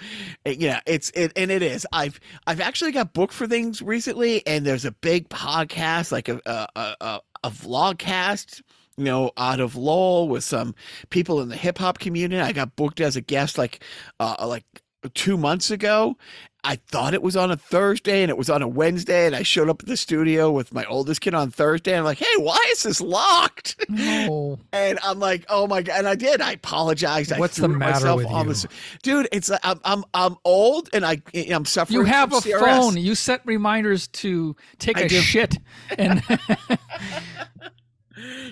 [0.45, 1.87] yeah it's it and it is.
[1.93, 6.41] I've i've actually got booked for things recently and there's a big podcast like a
[6.45, 8.61] a, a, a, a vlogcast
[8.99, 10.75] you know, out of Lowell with some
[11.09, 12.41] people in the hip hop community.
[12.41, 13.83] I got booked as a guest like
[14.19, 14.65] uh like
[15.13, 16.17] two months ago.
[16.61, 19.43] I thought it was on a Thursday and it was on a Wednesday, and I
[19.43, 21.91] showed up at the studio with my oldest kid on Thursday.
[21.91, 23.77] And I'm like, hey, why is this locked?
[23.97, 25.99] Oh, And I'm like, oh my god!
[25.99, 26.41] And I did.
[26.41, 27.31] I apologized.
[27.31, 28.49] I What's the matter myself with on you?
[28.51, 28.65] this,
[29.03, 29.29] dude.
[29.31, 31.97] It's I'm I'm I'm old and I I'm suffering.
[31.99, 32.59] you have a CRS.
[32.59, 32.97] phone.
[32.97, 35.21] You set reminders to take I a do.
[35.21, 35.55] shit,
[35.97, 36.21] and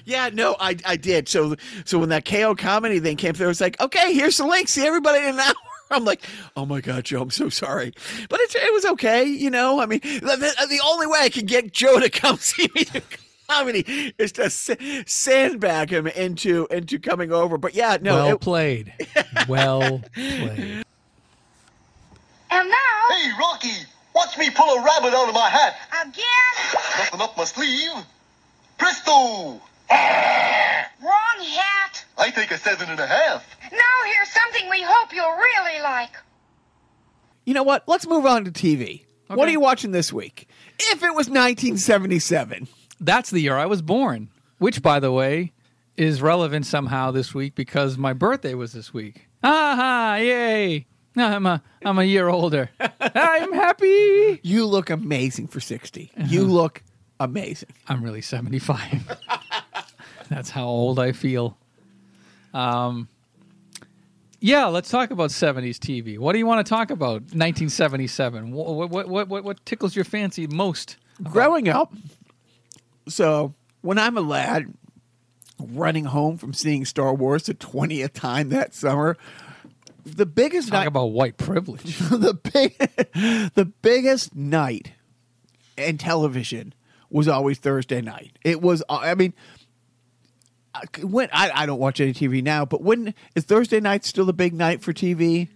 [0.05, 1.27] Yeah, no, I I did.
[1.29, 4.67] So so when that KO comedy thing came through, it's like, okay, here's the link.
[4.67, 5.53] See everybody in an hour.
[5.89, 6.21] I'm like,
[6.57, 7.93] oh my god, Joe, I'm so sorry,
[8.29, 9.23] but it it was okay.
[9.23, 12.37] You know, I mean, the, the, the only way I could get Joe to come
[12.37, 13.01] see me do
[13.49, 14.49] comedy is to
[15.07, 17.57] sandbag him into into coming over.
[17.57, 18.93] But yeah, no, well it, played,
[19.47, 20.83] well played.
[22.49, 22.75] And now,
[23.09, 23.73] Hey, Rocky,
[24.15, 25.75] watch me pull a rabbit out of my hat.
[26.01, 26.23] again,
[26.97, 27.91] Nothing up my sleeve.
[28.77, 29.61] Presto!
[29.89, 32.05] wrong hat.
[32.17, 33.45] I take a seven and a half.
[33.71, 36.11] Now here's something we hope you'll really like.
[37.45, 37.83] you know what?
[37.87, 39.03] Let's move on to TV.
[39.27, 40.47] What are you watching this week?
[40.79, 42.67] If it was 1977,
[42.99, 45.51] That's the year I was born, which, by the way,
[45.97, 49.27] is relevant somehow this week because my birthday was this week.
[49.43, 50.15] Aha!
[50.19, 50.85] Yay!
[51.15, 52.69] I'm a I'm a year older.
[52.79, 54.39] I'm happy.
[54.43, 56.11] you look amazing for 60.
[56.27, 56.51] You uh-huh.
[56.51, 56.83] look
[57.19, 57.69] amazing.
[57.87, 59.17] I'm really 75.
[60.29, 61.57] That's how old I feel.
[62.53, 63.07] Um,
[64.39, 66.19] yeah, let's talk about 70s TV.
[66.19, 67.21] What do you want to talk about?
[67.33, 68.51] 1977.
[68.51, 70.97] What what what what, what tickles your fancy most?
[71.23, 71.93] growing up
[73.07, 74.73] so when i'm a lad
[75.59, 79.17] running home from seeing star wars the 20th time that summer
[80.05, 81.97] the biggest Talk night about white privilege.
[82.09, 82.77] the big
[83.55, 84.93] the biggest night
[85.77, 86.73] in television
[87.09, 89.33] was always thursday night it was uh, i mean
[90.73, 94.25] I- when I, I don't watch any TV now, but when is Thursday night still
[94.25, 95.47] the big night for TV?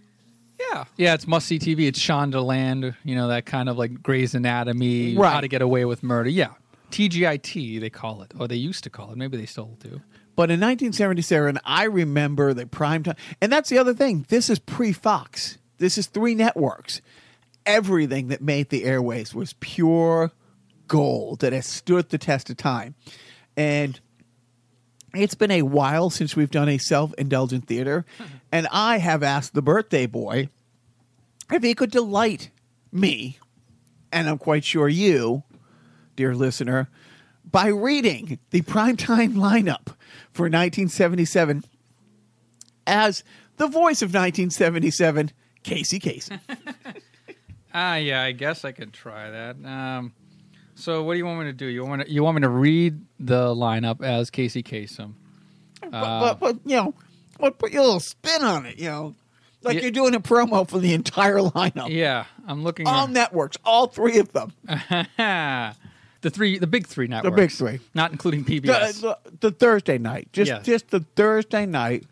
[0.58, 1.86] Yeah, yeah, it's must see TV.
[1.86, 5.32] It's Shondaland, you know that kind of like Grey's Anatomy, Right.
[5.32, 6.28] How to Get Away with Murder.
[6.28, 6.54] Yeah,
[6.90, 9.16] TGIT they call it, or they used to call it.
[9.18, 10.00] Maybe they still do.
[10.34, 14.24] But in 1977, I remember the prime time, and that's the other thing.
[14.28, 15.58] This is pre Fox.
[15.78, 17.00] This is three networks.
[17.64, 20.32] everything that made the airways was pure
[20.92, 22.94] gold that has stood the test of time.
[23.56, 23.98] And
[25.14, 28.04] it's been a while since we've done a self indulgent theater.
[28.54, 30.50] And I have asked the birthday boy
[31.50, 32.50] if he could delight
[32.92, 33.38] me,
[34.12, 35.42] and I'm quite sure you,
[36.16, 36.90] dear listener,
[37.50, 39.96] by reading the primetime lineup
[40.34, 41.64] for 1977
[42.86, 43.24] as
[43.56, 45.30] the voice of 1977,
[45.62, 46.38] Casey Kasem.
[47.74, 49.56] Ah, yeah, I guess I could try that.
[49.64, 50.12] Um,
[50.82, 51.66] so, what do you want me to do?
[51.66, 55.12] You want me to, you want me to read the lineup as Casey Kasem?
[55.80, 56.94] but, but, but, you know,
[57.38, 59.14] but put your little spin on it, you know,
[59.62, 59.82] like Yeah.
[59.82, 61.88] you're doing a promo for the entire lineup.
[61.90, 62.86] Yeah, I'm looking.
[62.86, 64.52] All networks, all three of them.
[64.66, 67.80] the three, the big three networks, The big three.
[67.94, 69.00] not including The, PBS.
[69.00, 70.64] the, the Thursday night, just Yes.
[70.64, 72.06] just the Thursday night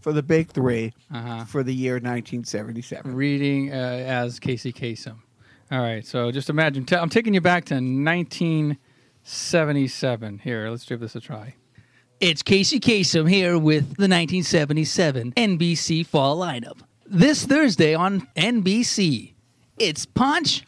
[0.00, 1.44] for the big 3 Uh-huh.
[1.44, 3.14] for the year 1977.
[3.14, 5.14] reading uh, as Casey Kasem.
[5.72, 6.86] All right, so just imagine.
[6.92, 10.38] i I'm taking you back to 1977.
[10.40, 11.54] Here, let's give this a try.
[12.20, 16.80] It's Casey Kasem here with the 1977 NBC Fall lineup.
[17.06, 19.32] This Thursday on NBC,
[19.78, 20.62] it's Ponch,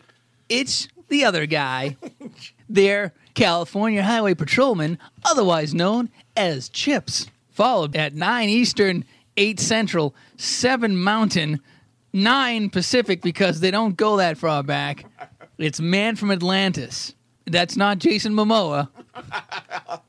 [0.48, 1.98] it's the other guy.
[2.70, 9.04] They're California Highway Patrolman, otherwise known as Chips, followed at 9 Eastern,
[9.36, 11.60] 8 Central, 7 Mountain,
[12.14, 15.04] 9 Pacific because they don't go that far back.
[15.58, 17.12] It's Man from Atlantis.
[17.44, 18.88] That's not Jason Momoa.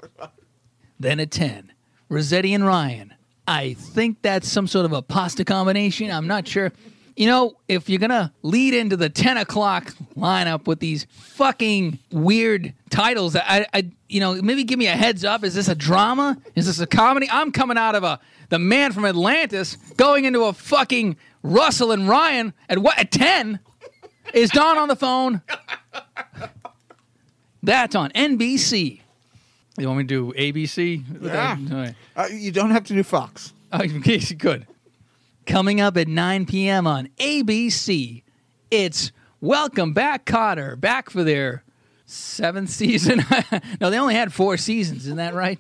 [1.00, 1.74] then at 10,
[2.10, 3.14] Rosetti and Ryan.
[3.48, 6.12] I think that's some sort of a pasta combination.
[6.12, 6.72] I'm not sure.
[7.16, 12.74] You know, if you're gonna lead into the 10 o'clock lineup with these fucking weird
[12.90, 15.44] titles, I, I, you know, maybe give me a heads up.
[15.44, 16.38] Is this a drama?
[16.56, 17.28] Is this a comedy?
[17.32, 22.10] I'm coming out of a the man from Atlantis, going into a fucking Russell and
[22.10, 23.60] Ryan at what at 10?
[24.34, 25.42] Is Don on the phone?
[27.62, 29.02] That's on NBC.
[29.78, 31.04] You want me to do ABC?
[31.22, 31.58] Yeah.
[31.70, 31.96] Right.
[32.16, 33.54] Uh, you don't have to do Fox.
[33.72, 34.66] Oh, in case you could.
[35.46, 36.88] Coming up at 9 p.m.
[36.88, 38.24] on ABC,
[38.72, 41.64] it's Welcome Back, Kotter, back for their
[42.06, 43.24] seventh season.
[43.82, 45.60] no, they only had four seasons, isn't that right?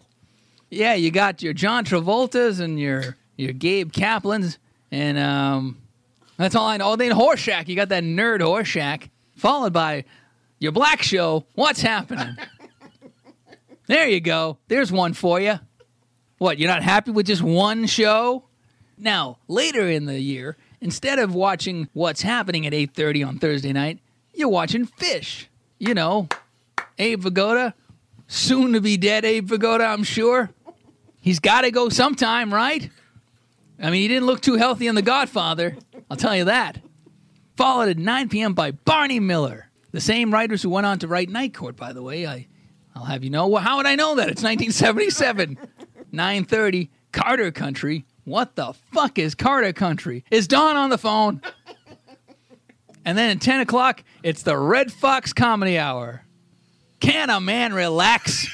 [0.72, 4.58] Yeah, you got your John Travoltas and your your Gabe Kaplans,
[4.92, 5.78] and um,
[6.38, 6.92] that's all I know.
[6.92, 10.06] Oh, then Horshack, you got that nerd Horshack, followed by
[10.60, 11.46] your Black Show.
[11.54, 12.36] What's happening?
[13.88, 14.58] there you go.
[14.68, 15.60] There's one for you.
[16.38, 18.44] What, you're not happy with just one show?
[18.98, 24.00] Now, later in the year, instead of watching what's happening at 8:30 on Thursday night,
[24.34, 25.50] you're watching Fish.
[25.80, 26.28] You know,
[26.98, 27.74] Abe Vigoda,
[28.28, 30.50] soon to be dead Abe Vigoda, I'm sure.
[31.22, 32.90] He's got to go sometime, right?
[33.82, 35.78] I mean, he didn't look too healthy in The Godfather.
[36.10, 36.80] I'll tell you that.
[37.58, 38.54] Followed at 9 p.m.
[38.54, 42.04] by Barney Miller, the same writers who went on to write Night Court, by the
[42.04, 42.28] way.
[42.28, 42.48] I,
[42.96, 43.48] I'll have you know.
[43.48, 44.30] Well, how would I know that?
[44.30, 45.58] It's 1977.
[46.14, 48.06] 9:30, Carter Country.
[48.24, 50.24] What the fuck is Carter Country?
[50.32, 51.42] Is Don on the phone?
[53.06, 56.26] And then at 10 o'clock, it's the Redd Foxx Comedy Hour.
[57.00, 58.48] Can a man relax?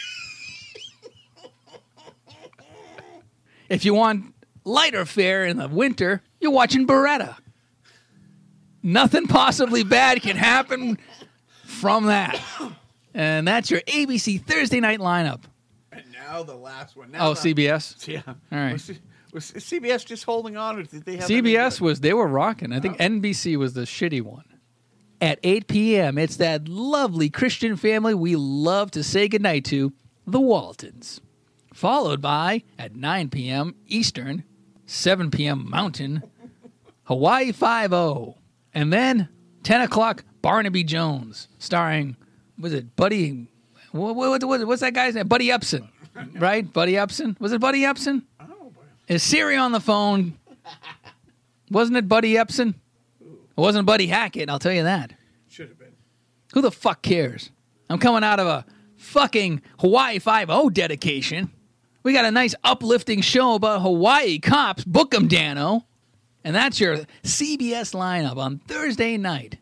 [3.69, 4.30] if you want
[4.63, 7.35] lighter fare in the winter, you're watching Baretta.
[8.83, 10.97] Nothing possibly bad can happen
[11.63, 12.41] from that.
[13.13, 15.41] And that's your ABC Thursday night lineup.
[15.91, 17.11] And now the last one.
[17.11, 18.07] Now Oh, CBS?
[18.07, 18.21] Yeah.
[18.25, 18.73] All right.
[18.73, 18.91] Was,
[19.33, 22.71] was CBS just holding on, or did they have CBS was they were rocking.
[22.71, 23.03] I think oh.
[23.03, 24.45] NBC was the shitty one.
[25.19, 29.93] At 8 p.m., it's that lovely Christian family we love to say goodnight to,
[30.25, 31.21] the Waltons.
[31.73, 33.75] Followed by, at 9 p.m.
[33.87, 34.43] Eastern,
[34.85, 35.69] 7 p.m.
[35.69, 36.23] Mountain,
[37.03, 37.93] Hawaii 5
[38.73, 39.29] And then,
[39.63, 42.15] 10 o'clock, Barnaby Jones, starring,
[42.59, 43.47] was it Buddy?
[43.91, 45.27] What, what, what, what's that guy's name?
[45.27, 45.89] Buddy Upson,
[46.35, 46.71] right?
[46.71, 47.37] Buddy Upson?
[47.39, 48.25] Was it Buddy Upson?
[49.07, 50.37] Is Siri on the phone?
[51.69, 52.75] Wasn't it Buddy Ebsen?
[53.19, 55.13] It wasn't Buddy Hackett, I'll tell you that.
[55.49, 55.93] Should have been.
[56.53, 57.49] Who the fuck cares?
[57.89, 58.65] I'm coming out of a
[58.97, 61.51] fucking Hawaii 5 dedication.
[62.03, 64.83] We got a nice uplifting show about Hawaii cops.
[64.83, 65.83] Book 'em, Danno.
[66.43, 69.57] And that's your CBS lineup on Thursday night.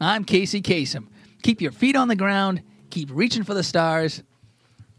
[0.00, 1.06] I'm Casey Kasem.
[1.42, 4.24] Keep your feet on the ground, keep reaching for the stars,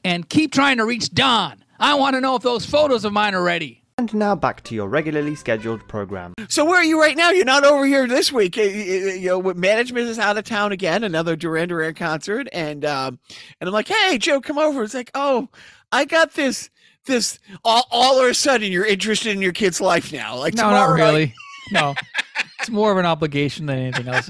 [0.06, 1.62] and keep trying to reach Don.
[1.80, 3.84] I want to know if those photos of mine are ready.
[3.98, 6.34] And now back to your regularly scheduled program.
[6.48, 7.32] So where are you right now?
[7.32, 8.58] You're not over here this week.
[8.58, 11.04] Uh, You you know, management is out of town again.
[11.04, 13.20] Another Duran Duran concert, and um,
[13.60, 14.84] and I'm like, hey, Joe, come over.
[14.84, 15.50] It's like, oh,
[15.92, 16.70] I got this.
[17.08, 20.38] This all, all of a sudden, you're interested in your kid's life now.
[20.38, 21.34] Like No, not really.
[21.72, 21.96] no.
[22.60, 24.30] It's more of an obligation than anything else.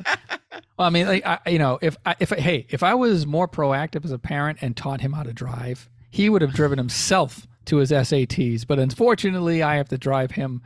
[0.77, 3.25] Well, I mean, like, I, you know, if I, if I, hey, if I was
[3.25, 6.77] more proactive as a parent and taught him how to drive, he would have driven
[6.77, 8.65] himself to his SATs.
[8.67, 10.61] But unfortunately, I have to drive him,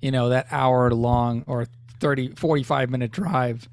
[0.00, 1.66] you know, that hour long or
[2.00, 3.68] 30, 45 minute drive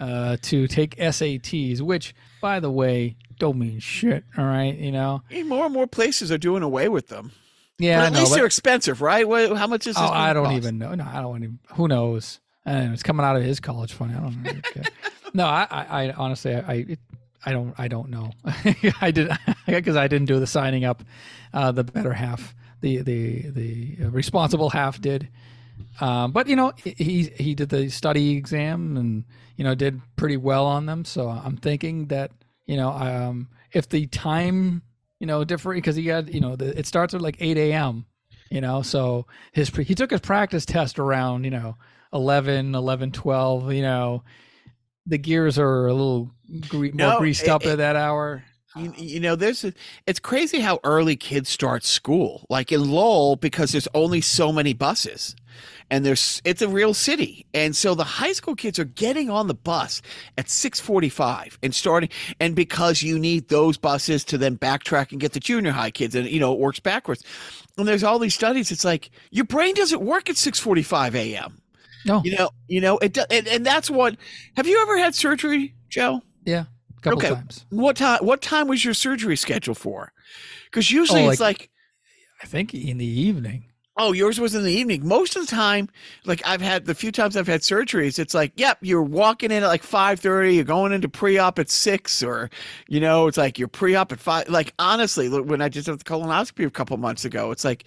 [0.00, 4.24] uh, to take SATs, which, by the way, don't mean shit.
[4.36, 5.22] All right, you know.
[5.46, 7.32] More and more places are doing away with them.
[7.78, 9.26] Yeah, but I at know, least but- they're expensive, right?
[9.26, 10.02] What, how much is this?
[10.04, 10.56] Oh, I don't cost?
[10.56, 10.94] even know.
[10.94, 11.58] No, I don't even.
[11.74, 12.40] Who knows?
[12.66, 14.12] And it's coming out of his college fund.
[14.12, 14.82] I don't know.
[15.34, 16.98] No, I, I, I honestly, I, I, it,
[17.44, 18.30] I don't, I don't know.
[19.02, 19.30] I did
[19.66, 21.02] because I didn't do the signing up.
[21.52, 25.28] Uh, the better half, the the the responsible half did.
[26.00, 29.24] Um, but you know, he he did the study exam and
[29.56, 31.04] you know did pretty well on them.
[31.04, 32.32] So I'm thinking that
[32.68, 34.82] you know, um, if the time
[35.18, 38.06] you know different because he had you know the, it starts at like 8 a.m.
[38.50, 41.76] You know, so his pre- he took his practice test around you know
[42.12, 43.72] 11, 11, 12.
[43.72, 44.22] You know,
[45.06, 46.30] the gears are a little
[46.68, 48.44] gre- No, more greased it- up it- at that hour.
[48.78, 49.72] You, you know, there's a,
[50.06, 52.46] it's crazy how early kids start school.
[52.48, 55.34] Like in Lowell, because there's only so many buses,
[55.90, 59.48] and there's it's a real city, and so the high school kids are getting on
[59.48, 60.02] the bus
[60.36, 62.08] at 6:45 and starting,
[62.40, 66.14] and because you need those buses to then backtrack and get the junior high kids,
[66.14, 67.24] and you know it works backwards.
[67.76, 68.70] And there's all these studies.
[68.70, 71.60] It's like your brain doesn't work at 6:45 a.m.
[72.06, 74.16] No, You know, you know it, and, and that's what.
[74.56, 76.22] Have you ever had surgery, Joe?
[76.44, 76.64] yeah,
[77.02, 77.28] couple Okay.
[77.34, 77.64] times.
[77.70, 78.20] What time?
[78.24, 80.12] What time was your surgery scheduled for?
[80.66, 81.70] Because usually Oh, it's like,
[82.42, 83.64] I think in the evening.
[83.96, 85.06] oh, yours was in the evening.
[85.06, 85.88] Most of the time,
[86.24, 89.62] like I've had the few times I've had surgeries, it's like, yep, you're walking in
[89.62, 90.54] at like five thirty.
[90.54, 92.48] You're going into pre-op at six, or
[92.88, 94.48] you know, it's like you're pre-op at five.
[94.48, 97.84] Like honestly, when I just had the colonoscopy a couple months ago, it's like.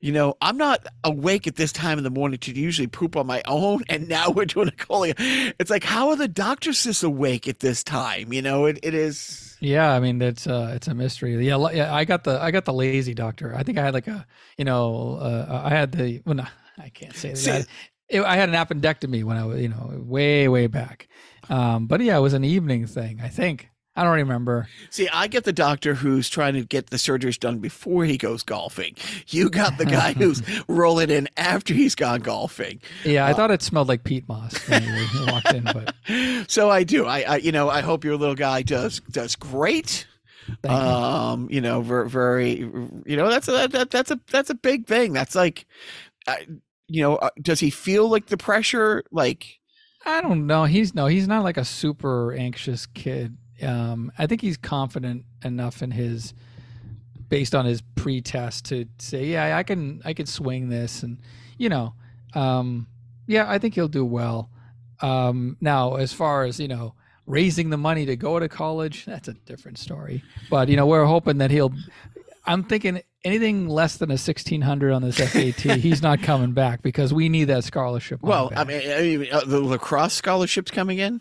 [0.00, 3.26] You know, I'm not awake at this time in the morning to usually poop on
[3.26, 5.14] my own, and now we're doing a colon.
[5.18, 8.32] It's like, how are the doctors this awake at this time?
[8.32, 9.56] You know, it, it is.
[9.60, 11.34] Yeah, I mean it's uh it's a mystery.
[11.44, 13.54] Yeah, yeah, I got the I got the lazy doctor.
[13.56, 14.24] I think I had like a
[14.56, 16.46] you know uh, I had the well no,
[16.78, 17.66] I can't say See- that.
[18.08, 21.08] It, I had an appendectomy when I was you know way way back.
[21.50, 23.20] Um, but yeah, it was an evening thing.
[23.20, 23.68] I think
[23.98, 24.68] I don't remember.
[24.90, 28.44] See, I get the doctor who's trying to get the surgeries done before he goes
[28.44, 28.94] golfing.
[29.26, 32.80] You got the guy who's rolling in after he's gone golfing.
[33.04, 35.94] Yeah, Uh, I thought it smelled like peat moss when you walked in, but
[36.50, 37.06] So I do.
[37.06, 40.06] I, I you know, I hope your little guy does does great.
[40.62, 40.70] you.
[40.70, 42.50] Um, you know, very, very,
[43.04, 45.12] you know, that's a that, that's a that's a big thing.
[45.12, 45.66] That's like,
[46.28, 46.36] uh,
[46.86, 49.02] you know, uh, does he feel like the pressure?
[49.10, 49.58] Like,
[50.06, 50.64] I don't know.
[50.64, 53.36] He's no, he's not like a super anxious kid.
[53.62, 56.34] Um, I think he's confident enough in his,
[57.28, 61.18] based on his pre-test, to say, yeah, I can, I can swing this, and
[61.56, 61.94] you know,
[62.34, 62.86] um,
[63.26, 64.50] yeah, I think he'll do well.
[65.00, 66.94] Um, now, as far as you know,
[67.26, 70.22] raising the money to go to college, that's a different story.
[70.50, 71.72] But you know, we're hoping that he'll.
[72.46, 77.12] I'm thinking anything less than a 1600 on this SAT, he's not coming back because
[77.12, 78.22] we need that scholarship.
[78.22, 81.20] well, I mean, I mean uh, the lacrosse scholarships coming in.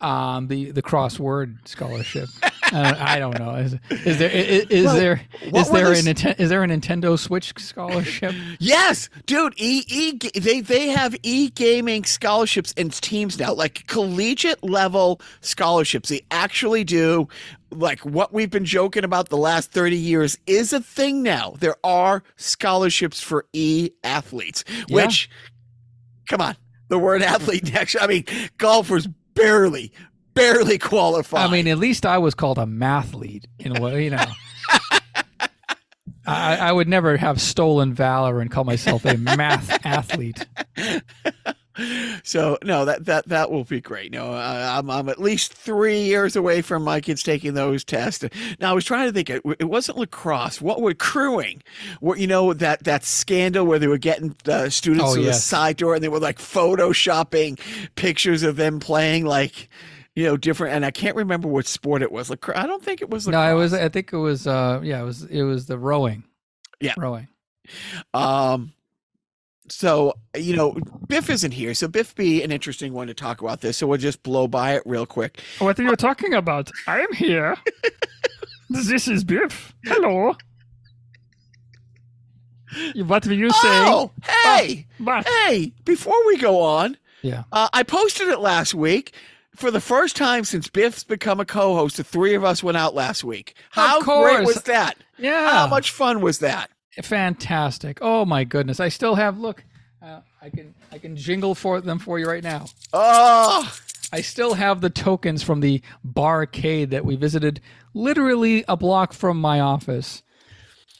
[0.00, 2.28] Um the the crossword scholarship
[2.72, 4.84] uh, i don't know is, is there is, is
[5.52, 9.54] Well, there is a the s- is there a nintendo switch scholarship Yes, dude.
[9.56, 16.08] E e they they have e gaming scholarships and teams now, like collegiate level scholarships.
[16.08, 17.28] They actually do.
[17.70, 21.54] Like what we've been joking about the last 30 years is a thing now.
[21.58, 25.06] There are scholarships for e athletes, Yeah.
[25.06, 25.30] which,
[26.28, 26.56] come on,
[26.88, 28.24] the word athlete actually, I mean,
[28.58, 29.08] golfers
[29.40, 29.92] barely,
[30.34, 31.44] barely qualify.
[31.44, 34.24] i mean at least i was called a mathlete in a way you know
[36.30, 40.46] I, I would never have stolen valor and call myself a math athlete.
[42.22, 44.12] so no, that that that will be great.
[44.12, 48.24] No, I, I'm I'm at least three years away from my kids taking those tests.
[48.60, 49.30] Now I was trying to think.
[49.30, 50.60] It, it wasn't lacrosse.
[50.60, 51.62] What were crewing?
[52.00, 55.32] What you know that that scandal where they were getting uh, students Oh, to the
[55.32, 57.58] side door and they were like photoshopping
[57.94, 59.68] pictures of them playing like.
[60.16, 62.30] You know, different, and I can't remember what sport it was.
[62.30, 62.58] Lacrosse.
[62.58, 63.26] I don't think it was.
[63.28, 63.52] No, Lacrosse.
[63.52, 63.74] it was.
[63.74, 64.46] I think it was.
[64.46, 65.22] Uh, yeah, it was.
[65.24, 66.24] It was the rowing.
[66.80, 66.94] Yeah.
[66.98, 67.28] rowing.
[68.12, 68.72] Um,
[69.68, 73.60] so you know, Biff isn't here, so Biff be an interesting one to talk about
[73.60, 73.76] this.
[73.76, 75.40] So we'll just blow by it real quick.
[75.60, 76.70] What are you talking about?
[76.88, 77.56] I'm here.
[78.70, 79.72] this is Biff.
[79.84, 80.34] Hello.
[83.04, 83.84] What were you saying?
[83.88, 84.12] Oh,
[84.54, 85.72] hey, But hey!
[85.84, 87.42] Before we go on, Yeah.
[87.50, 89.12] uh, I posted it last week.
[89.56, 92.94] For the first time since Biff's become a co-host, the three of us went out
[92.94, 93.54] last week.
[93.70, 94.96] How great was that?
[95.18, 95.50] Yeah.
[95.50, 96.70] How much fun was that?
[97.02, 97.98] Fantastic.
[98.00, 98.80] Oh my goodness.
[98.80, 99.64] I still have look.
[100.02, 102.66] Uh, I can I can jingle for them for you right now.
[102.92, 103.70] Oh,
[104.12, 107.60] I still have the tokens from the barcade that we visited,
[107.92, 110.22] literally a block from my office.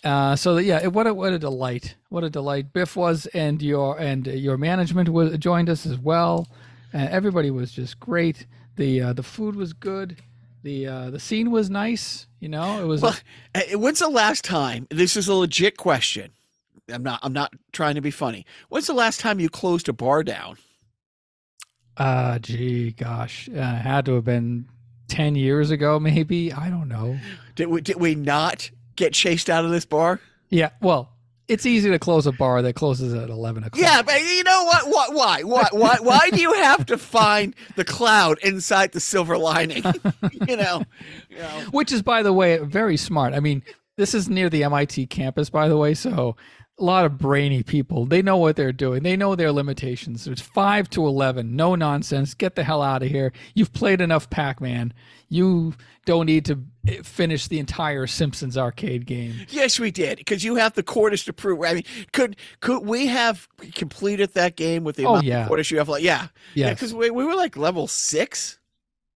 [0.05, 1.97] Uh, so that, yeah, it, what a what a delight!
[2.09, 2.73] What a delight!
[2.73, 6.49] Biff was, and your and your management was joined us as well.
[6.93, 8.47] And everybody was just great.
[8.76, 10.16] The uh, the food was good.
[10.62, 12.26] The uh, the scene was nice.
[12.41, 13.03] You know, it was.
[13.03, 13.16] well,
[13.55, 14.86] uh, when's the last time?
[14.91, 16.32] This is a legit question.
[16.93, 17.20] I'm not.
[17.22, 18.45] I'm not trying to be funny.
[18.68, 20.57] When's the last time you closed a bar down?
[21.97, 24.66] Uh, gee, gosh, uh, had to have been
[25.09, 26.53] ten years ago, maybe.
[26.53, 27.18] I don't know.
[27.55, 27.80] Did we?
[27.80, 30.20] Did we not get chased out of this bar?
[30.49, 31.10] Yeah, well,
[31.51, 33.83] it's easy to close a bar that closes at eleven o'clock.
[33.83, 34.89] Yeah, but you know what?
[34.89, 35.15] What?
[35.15, 35.43] Why?
[35.43, 35.69] Why?
[35.73, 35.97] Why?
[36.01, 39.83] Why do you have to find the cloud inside the silver lining?
[40.49, 40.85] you know.
[41.29, 41.67] You know.
[41.73, 43.35] which is, by the way, very smart.
[43.35, 43.65] I mean,
[43.97, 46.37] this is near the MIT campus, by the way, so
[46.79, 48.07] a lot of brainy people.
[48.07, 49.03] They know what they're doing.
[49.03, 50.29] They know their limitations.
[50.29, 51.57] It's five to eleven.
[51.57, 52.33] No nonsense.
[52.35, 53.33] Get the hell out of here.
[53.55, 54.95] You've played enough Pac-Man.
[55.29, 55.75] You
[56.07, 56.61] don't need to
[57.03, 59.35] finish the entire Simpsons arcade game.
[59.49, 61.62] Yes, we did because you have the quarters to prove.
[61.62, 65.43] I mean, could could we have completed that game with the Oh, amount yeah.
[65.43, 65.89] of quarters you have?
[65.89, 68.59] Like, yeah, yeah, because we, we were like level six.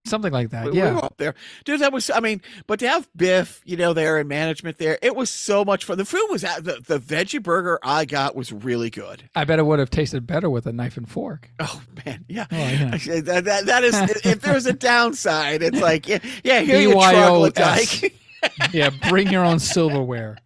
[0.06, 0.66] Something like that.
[0.66, 0.92] We, we yeah.
[0.92, 1.34] were up there,
[1.64, 1.80] dude.
[1.80, 2.10] That was.
[2.10, 5.64] I mean, but to have Biff, you know, there and management there, it was so
[5.64, 5.96] much fun.
[5.96, 9.30] The food was out- the the veggie burger I got was really good.
[9.34, 11.50] I bet it would have tasted better with a knife and fork.
[11.58, 12.44] Oh man, yeah.
[12.52, 13.20] Oh, yeah.
[13.22, 13.94] That, that, that is
[14.26, 18.12] if there's a downside, it's like yeah, yeah here you troglodyte.
[18.72, 20.36] yeah, bring your own silverware.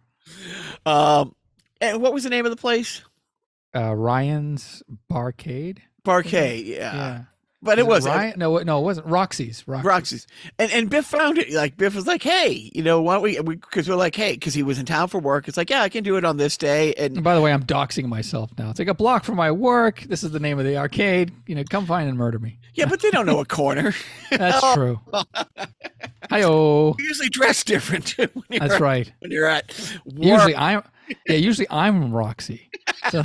[0.85, 1.35] um,
[1.81, 3.01] and what was the name of the place?
[3.75, 5.79] Uh, Ryan's Barcade.
[6.05, 6.65] Barcade.
[6.65, 7.21] Yeah, Yeah.
[7.61, 8.33] But it was Ryan?
[8.37, 9.67] no, no, it wasn't Roxy's.
[9.67, 9.85] Roxy's.
[9.85, 10.27] Roxy's.
[10.57, 11.51] And and Biff found it.
[11.51, 14.33] Like Biff was like, "Hey, you know, why don't we?" Because we, are like, "Hey,"
[14.33, 15.47] because he was in town for work.
[15.47, 17.51] It's like, "Yeah, I can do it on this day." And And by the way,
[17.51, 18.69] I'm doxing myself now.
[18.69, 20.01] It's like a block from my work.
[20.01, 21.31] This is the name of the arcade.
[21.47, 22.59] You know, come find and murder me.
[22.75, 23.93] yeah, but they don't know a corner.
[24.31, 24.99] That's true.
[26.29, 26.95] Hi-oh.
[26.99, 28.27] You usually dress different too.
[28.33, 29.11] When you're, That's right.
[29.19, 29.67] When you're at
[30.05, 30.23] work.
[30.23, 30.83] Usually I'm
[31.27, 32.69] yeah, usually I'm Roxy.
[33.09, 33.23] So,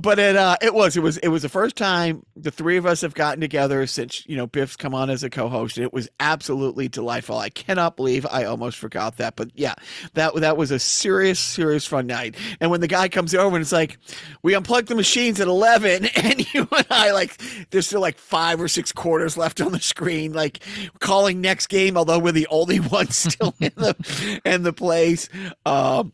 [0.00, 2.86] but it uh it was it was it was the first time the three of
[2.86, 6.08] us have gotten together since you know Biff's come on as a co-host it was
[6.20, 7.38] absolutely delightful.
[7.38, 9.36] I cannot believe I almost forgot that.
[9.36, 9.74] But yeah,
[10.14, 12.36] that that was a serious serious fun night.
[12.60, 13.98] And when the guy comes over and it's like
[14.42, 18.60] we unplugged the machines at 11 and you and I like there's still like five
[18.60, 20.60] or six quarters left on the screen like
[21.00, 25.28] calling next game although we're the only ones still in the in the place.
[25.66, 26.12] Um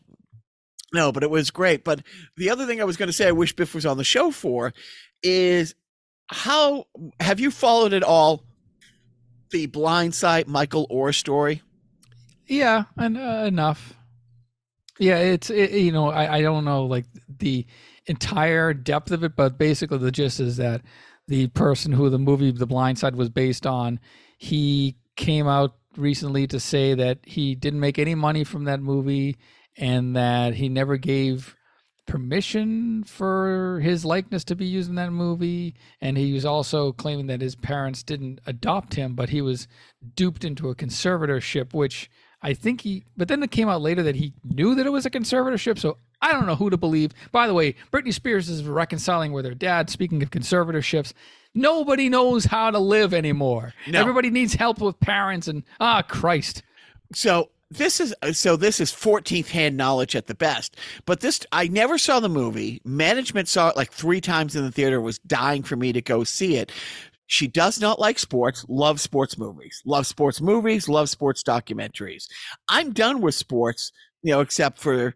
[0.95, 1.83] no, but it was great.
[1.83, 2.01] But
[2.37, 4.31] the other thing I was going to say, I wish Biff was on the show
[4.31, 4.73] for,
[5.21, 5.75] is
[6.27, 6.85] how
[7.19, 8.43] have you followed at all
[9.51, 11.61] the Blindside Michael Oher story?
[12.47, 13.93] yeah, and uh, enough.
[14.99, 17.05] Yeah, it's it, you know I I don't know like
[17.39, 17.65] the
[18.07, 20.81] entire depth of it, but basically the gist is that
[21.27, 23.99] the person who the movie The Blind Side was based on,
[24.37, 29.37] he came out recently to say that he didn't make any money from that movie
[29.77, 31.55] and that he never gave
[32.05, 35.75] permission for his likeness to be used in that movie.
[36.01, 39.67] And he was also claiming that his parents didn't adopt him but he was
[40.15, 42.09] duped into a conservatorship which
[42.43, 45.05] i think he but then it came out later that he knew that it was
[45.05, 45.79] a conservatorship.
[45.79, 47.11] So i don't know who to believe.
[47.31, 49.89] By the way britney spears is reconciling with her dad.
[49.89, 51.13] Speaking of conservatorships
[51.55, 53.73] nobody knows how to live anymore.
[53.87, 53.99] No.
[53.99, 56.61] everybody needs help with parents and ah christ.
[57.13, 60.77] So this is uh, so this is 14th hand knowledge at the best.
[61.05, 62.81] But this I never saw the movie.
[62.83, 65.01] Management saw it like three times in the theater.
[65.01, 66.71] Was dying for me to go see it.
[67.27, 72.27] She does not like sports, love sports movies, love sports movies, love sports documentaries.
[72.69, 75.15] I'm done with sports, you know, except for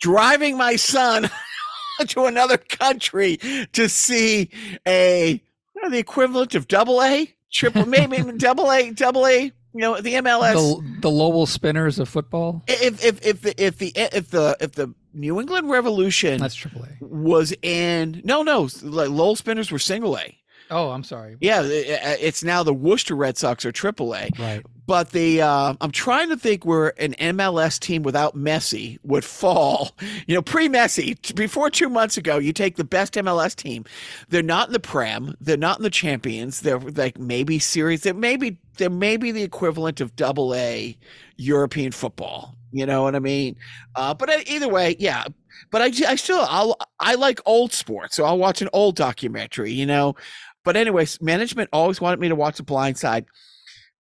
[0.00, 1.28] driving my son
[2.06, 3.38] to another country
[3.72, 4.50] to see
[4.86, 5.42] a
[5.90, 10.54] the equivalent of double A, triple, maybe double A, double A, you know, the MLS
[10.54, 14.72] the, the Lowell spinners of football if if if the if the if the if
[14.72, 19.78] the New England Revolution that's triple a was in no no like Lowell Spinners were
[19.78, 20.38] single A.
[20.70, 24.28] oh i'm sorry Yeah, i- i- it's now the Worcester Red Sox or triple A.
[24.38, 29.24] right But the uh, I'm trying to think where an MLS team without Messi would
[29.24, 29.90] fall.
[30.26, 33.84] You know, pre-Messi, before two months ago, you take the best MLS team.
[34.28, 35.34] They're not in the Prem.
[35.40, 36.60] They're not in the Champions.
[36.60, 38.02] They're like maybe series.
[38.02, 40.96] They're maybe they're maybe the equivalent of Double A
[41.36, 42.54] European football.
[42.72, 43.56] You know what I mean?
[43.96, 45.24] Uh, but uh, either way, yeah.
[45.70, 49.72] But I, I still I'll I like old sports, so I'll watch an old documentary.
[49.72, 50.14] You know.
[50.68, 53.24] But anyways, management always wanted me to watch The Blind Side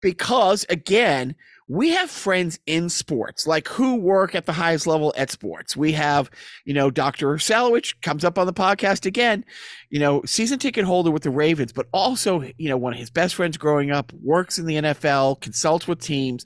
[0.01, 1.33] because again
[1.69, 5.77] we have friends in sports, like who work at the highest level at sports.
[5.77, 6.29] We have,
[6.65, 7.35] you know, Dr.
[7.35, 9.45] Salowich comes up on the podcast again,
[9.89, 13.11] you know, season ticket holder with the Ravens, but also, you know, one of his
[13.11, 16.45] best friends growing up, works in the NFL, consults with teams.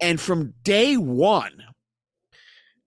[0.00, 1.62] And from day one,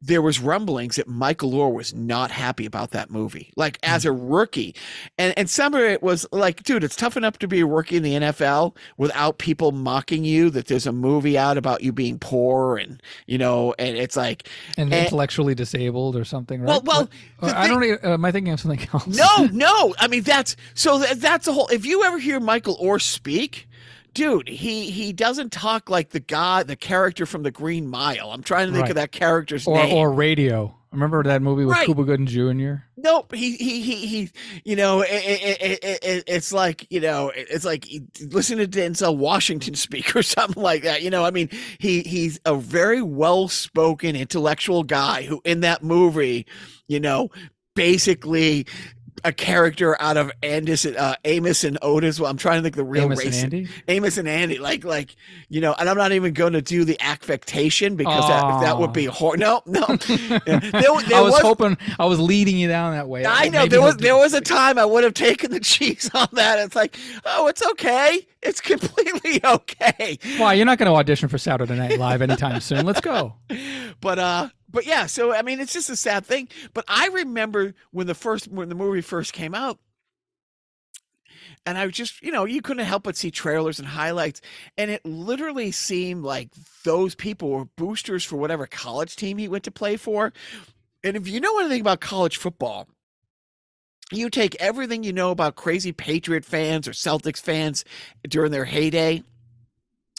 [0.01, 3.91] there was rumblings that Michael Oher was not happy about that movie, like hmm.
[3.91, 4.75] as a rookie,
[5.17, 7.97] and and some of it was like, dude, it's tough enough to be a rookie
[7.97, 12.17] in the NFL without people mocking you that there's a movie out about you being
[12.17, 16.67] poor and you know, and it's like, and and- intellectually disabled or something, right?
[16.67, 17.09] well, well,
[17.51, 17.83] the I don't.
[18.03, 19.07] Am I thinking of something else?
[19.07, 19.95] no, no.
[19.99, 21.67] I mean, that's so that, that's a whole.
[21.67, 23.67] If you ever hear Michael Oher speak,
[24.13, 28.31] dude, he he doesn't talk like the guy, the character from the Green Mile.
[28.31, 28.89] I'm trying to think Right.
[28.91, 29.93] of that character's or name.
[29.95, 30.75] or radio.
[30.91, 31.85] Remember that movie with Right.
[31.85, 32.83] Cuba Gooding Jr.
[32.97, 33.33] Nope.
[33.33, 34.29] He he he he.
[34.65, 37.87] You know, it, it, it, it, it- it's like you know, it's like
[38.29, 41.01] listen to Denzel Washington speak or something like that.
[41.01, 41.49] You know, I mean,
[41.79, 46.45] he he's a very well spoken intellectual guy who in that movie,
[46.89, 47.29] you know,
[47.73, 48.67] basically
[49.23, 52.19] a character out of Andis, uh, Amos and Otis.
[52.19, 53.35] Well, I'm trying to think the real Amos and.
[53.35, 53.69] Andy.
[53.87, 55.15] Amos and Andy, like, like,
[55.49, 58.93] you know, and I'm not even going to do the affectation because that, that would
[58.93, 59.85] be hor- no, no.
[60.07, 60.59] Yeah.
[60.71, 63.25] There, there I was, was hoping I was leading you down that way.
[63.25, 66.27] I know there was there was a time I would have taken the cheese on
[66.33, 66.59] that.
[66.59, 68.27] It's like, oh, it's okay.
[68.41, 70.17] It's completely okay.
[70.37, 72.85] Why you're not going to audition for Saturday Night Live anytime soon?
[72.85, 73.35] Let's go.
[74.01, 76.47] But uh but yeah, so I mean it's just a sad thing.
[76.73, 79.79] But I remember when the first when the movie first came out
[81.65, 84.41] and I was just, you know, you couldn't help but see trailers and highlights.
[84.77, 86.49] And it literally seemed like
[86.83, 90.33] those people were boosters for whatever college team he went to play for.
[91.03, 92.87] And if you know anything about college football,
[94.11, 97.85] you take everything you know about crazy Patriot fans or Celtics fans
[98.27, 99.23] during their heyday,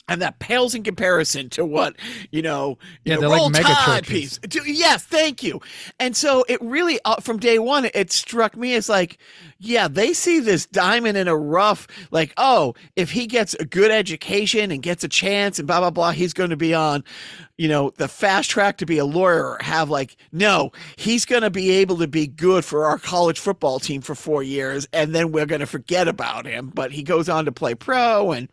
[0.08, 1.94] and that pales in comparison to what
[2.30, 2.76] you know.
[3.04, 4.38] Yeah, the they're like mega Tide churches.
[4.40, 4.66] piece.
[4.66, 5.60] Yes, thank you.
[5.98, 9.18] And so it really, uh, from day one, it struck me as like,
[9.58, 13.90] yeah, they see this diamond in a rough, like, oh, if he gets a good
[13.90, 17.04] education and gets a chance and blah blah blah, he's going to be on,
[17.56, 21.42] you know, the fast track to be a lawyer or have like, no, he's going
[21.42, 25.14] to be able to be good for our college football team for four years, and
[25.14, 26.72] then we're going to forget about him.
[26.74, 28.48] But he goes on to play pro and.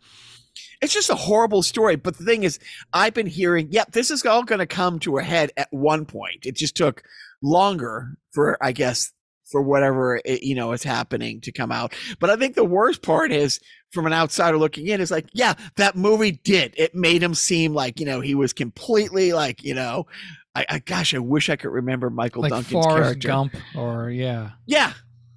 [0.80, 1.96] It's just a horrible story.
[1.96, 2.58] But the thing is,
[2.92, 6.06] I've been hearing, yep, this is all going to come to a head at one
[6.06, 6.46] point.
[6.46, 7.02] It just took
[7.42, 9.12] longer for, I guess,
[9.50, 11.92] for whatever it, you know is happening to come out.
[12.18, 13.60] But I think the worst part is,
[13.90, 16.72] from an outsider looking in, is like, yeah, that movie did.
[16.76, 20.06] It made him seem like you know he was completely like you know,
[20.54, 23.28] I, I gosh, I wish I could remember Michael Like Duncan's Forrest character.
[23.28, 24.92] Gump, or yeah, Yeah.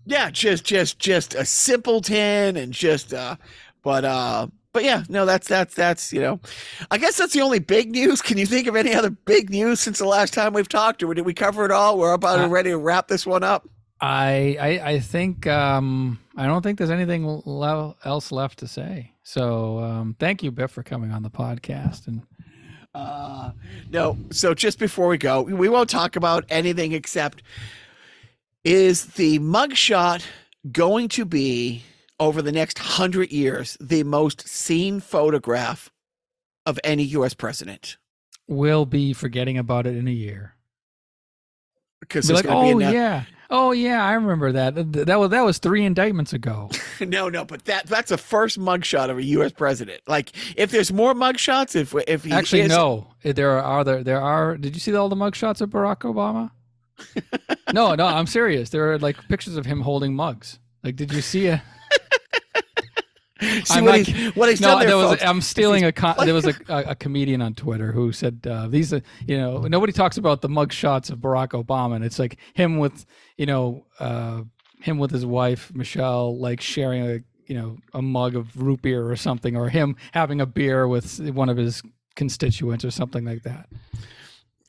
[0.06, 3.38] Yeah, just just just a simpleton and just uh
[3.84, 6.40] but uh but yeah, no, that's that's that's you know,
[6.92, 8.22] I guess that's the only big news.
[8.22, 11.14] Can you think of any other big news since the last time we've talked, or
[11.14, 11.98] did we cover it all?
[11.98, 13.68] We're about Uh, ready to wrap this one up.
[14.02, 19.14] I I, I think um, I don't think there's anything le- else left to say.
[19.24, 22.08] So um, thank you, Biff, for coming on the podcast.
[22.08, 22.24] And
[22.94, 23.52] Uh,
[23.92, 27.42] no, so just before we go, we won't talk about anything except
[28.64, 30.24] is the mugshot
[30.72, 31.84] going to be
[32.24, 35.92] over the next hundred years the most seen photograph
[36.66, 37.34] of any U.S.
[37.34, 37.98] president?
[38.48, 40.56] we'll be forgetting about it in a year.
[42.00, 44.76] Because Be like, oh yeah, oh yeah, I remember that.
[45.06, 46.70] That was that was three indictments ago.
[47.00, 49.52] No, no, but that that's a first mugshot of a U.S.
[49.52, 50.02] president.
[50.08, 53.08] Like, if there's more mugshots, if if he Actually, is, no.
[53.24, 54.56] There are there there are.
[54.56, 56.52] Did you see all the mugshots of Barack Obama?
[57.74, 58.70] no, no, I'm serious.
[58.70, 60.60] There are like pictures of him holding mugs.
[60.84, 61.62] Like, did you see a?
[63.66, 65.10] see I'm what he's what he's no, there, there was.
[65.12, 65.24] folks.
[65.24, 65.92] I'm stealing a.
[66.04, 68.94] Con- there was a, a, comedian on Twitter who said uh, these.
[68.94, 72.38] Are, you know, nobody talks about the mug shots of Barack Obama, and it's like
[72.54, 73.06] him with
[73.38, 74.42] you know uh,
[74.82, 79.10] him with his wife Michelle, like sharing a you know a mug of root beer
[79.10, 81.82] or something, or him having a beer with one of his
[82.16, 83.68] constituents or something like that.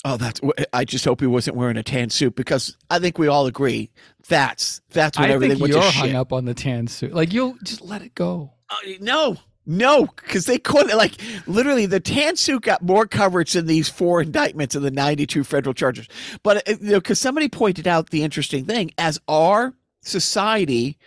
[0.07, 0.41] Oh, that's.
[0.72, 3.91] I just hope he wasn't wearing a tan suit because I think we all agree
[4.29, 6.14] that's that's when I everything think you're hung shit.
[6.14, 7.14] up on the tan suit.
[7.14, 8.53] Like you'll just let it go.
[8.71, 9.37] Uh, no,
[9.67, 10.97] no, because they couldn't.
[10.97, 11.15] Like
[11.47, 16.09] literally, the Tansu got more coverage than these four indictments of the 92 federal charges.
[16.43, 20.99] But uh, you know, because somebody pointed out the interesting thing as our society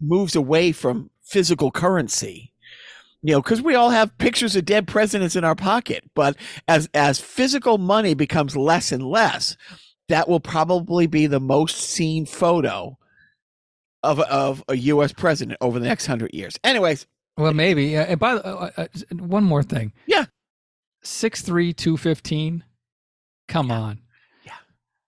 [0.00, 2.52] moves away from physical currency.
[3.22, 6.36] You know, because we all have pictures of dead presidents in our pocket, but
[6.68, 9.58] as as physical money becomes less and less,
[10.08, 12.96] that will probably be the most seen photo
[14.02, 15.12] of of a U.S.
[15.12, 16.58] president over the next hundred years.
[16.64, 17.96] Anyways, Well, maybe.
[17.96, 18.86] Uh, and by the uh, uh,
[19.18, 19.92] one more thing.
[20.06, 20.26] Yeah.
[21.02, 22.64] six three two fifteen.
[23.48, 24.00] Come on.
[24.44, 24.52] Yeah.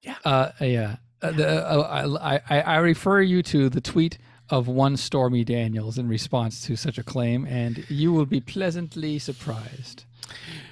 [0.03, 0.17] Yeah.
[0.25, 0.97] Uh, yeah.
[1.23, 4.19] Uh, the, uh, I, I I refer you to the tweet
[4.51, 9.19] of one Stormy Daniels in response to such a claim, and you will be pleasantly
[9.19, 10.05] surprised.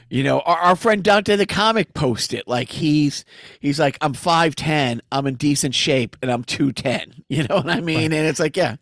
[0.09, 3.25] You know, our, our friend Dante the comic posted like he's
[3.61, 7.15] he's like I'm five ten, I'm in decent shape, and I'm two ten.
[7.29, 8.13] You know what I mean?
[8.13, 8.75] And it's like, yeah,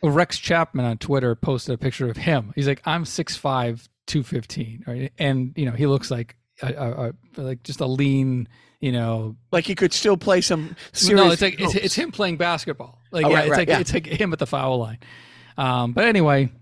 [0.00, 2.52] Rex Chapman on Twitter posted a picture of him.
[2.54, 5.12] He's like, I'm 6'5", 215, right?
[5.18, 8.46] And you know, he looks like a, a, a like just a lean,
[8.80, 9.34] you know.
[9.50, 11.24] like he could still play some serious.
[11.24, 13.00] No, it's like it's, it's him playing basketball.
[13.10, 13.80] Like Oh, yeah, right, it's right, like yeah.
[13.80, 14.98] it's like him at the foul line.
[15.58, 16.52] Um, but anyway,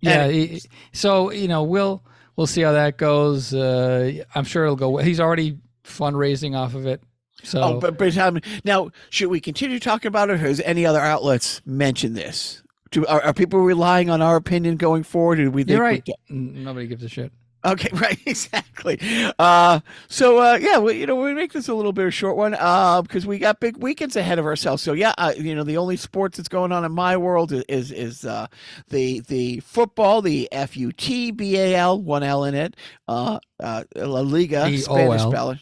[0.00, 0.28] yeah.
[0.28, 0.62] He-
[0.92, 2.02] so you know, we'll
[2.36, 3.52] we'll see how that goes.
[3.54, 4.96] Uh, I'm sure it'll go.
[4.98, 7.02] He's already fundraising off of it.
[7.42, 10.86] So Oh, but but um, now should we continue talking about it, or has any
[10.86, 12.62] other outlets mentioned this?
[12.90, 15.40] Do, are, are people relying on our opinion going forward?
[15.40, 16.08] Or do we think you're right.
[16.28, 17.32] Nobody gives a shit.
[17.64, 18.98] Okay, right, exactly.
[19.38, 22.10] Uh, so uh, yeah, we, you know, we make this a little bit of a
[22.10, 24.82] short one uh, because we got big weekends ahead of ourselves.
[24.82, 27.90] So yeah, uh, you know, the only sports that's going on in my world is
[27.90, 28.46] is, uh,
[28.88, 32.76] the the football, the F U T B A L, one L in it,
[33.08, 35.60] uh, uh, La Liga, Spanish spelling,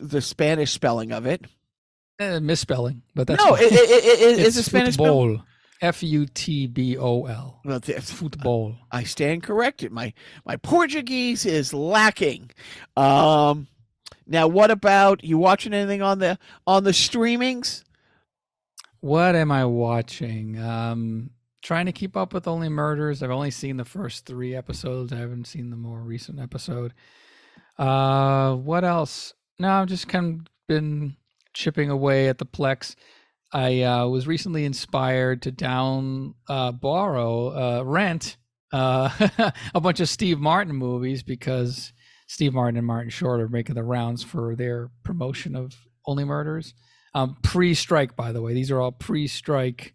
[0.00, 1.44] the Spanish spelling of it.
[2.20, 5.42] Eh, misspelling, but that's no, it, it, it, it, it's it's a Spanish spelling.
[5.80, 7.60] F U T B O L.
[7.64, 8.76] Well, Football.
[8.90, 9.92] I stand corrected.
[9.92, 10.12] My
[10.44, 12.50] my Portuguese is lacking.
[12.96, 13.68] Um,
[14.26, 17.84] now, what about you watching anything on the on the streamings?
[19.00, 20.60] What am I watching?
[20.60, 21.30] Um,
[21.62, 23.22] trying to keep up with Only Murders.
[23.22, 25.12] I've only seen the first three episodes.
[25.12, 26.92] I haven't seen the more recent episode.
[27.78, 29.32] Uh, what else?
[29.58, 31.16] No, I've just kind of been
[31.54, 32.94] chipping away at the Plex.
[33.52, 38.36] I uh, was recently inspired to down uh, borrow uh, rent
[38.72, 39.10] uh,
[39.74, 41.92] a bunch of Steve Martin movies because
[42.26, 45.74] Steve Martin and Martin Short are making the rounds for their promotion of
[46.06, 46.74] Only Murders.
[47.12, 49.94] Um, pre-strike, by the way, these are all pre-strike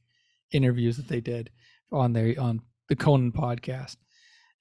[0.51, 1.49] interviews that they did
[1.91, 3.95] on their on the Conan podcast.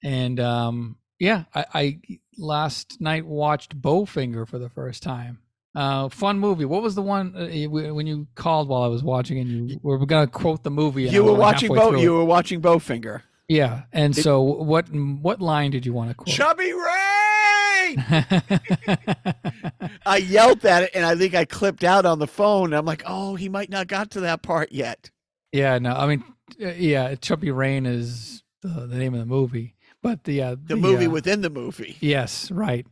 [0.03, 1.99] And um, yeah, I, I
[2.37, 5.39] last night watched Bowfinger for the first time.
[5.75, 6.65] Uh, fun movie.
[6.65, 10.03] What was the one uh, when you called while I was watching and you were
[10.05, 11.03] gonna quote the movie?
[11.03, 11.95] You were watching Bo.
[11.95, 12.17] You it.
[12.19, 13.21] were watching Bowfinger.
[13.47, 16.33] Yeah, and so what what line did you want to quote?
[16.35, 18.03] Chubby Rain!
[20.05, 22.73] I yelled at it, and I think I clipped out on the phone.
[22.73, 25.11] I'm like, oh, he might not got to that part yet.
[25.51, 26.23] yeah, no, I mean,
[26.61, 30.75] uh, yeah, Chubby Rain is the, the name of the movie, but the uh, The
[30.75, 31.97] movie uh, within the movie.
[31.99, 32.87] yes, right.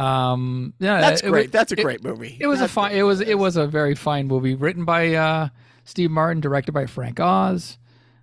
[0.00, 1.48] Um, yeah, That's great.
[1.48, 2.36] wa- That's a it- great movie.
[2.40, 2.92] It was a That's fine.
[2.96, 5.48] It was it was a very fine movie, written by uh,
[5.84, 7.78] Steve Martin, directed by Frank Oz.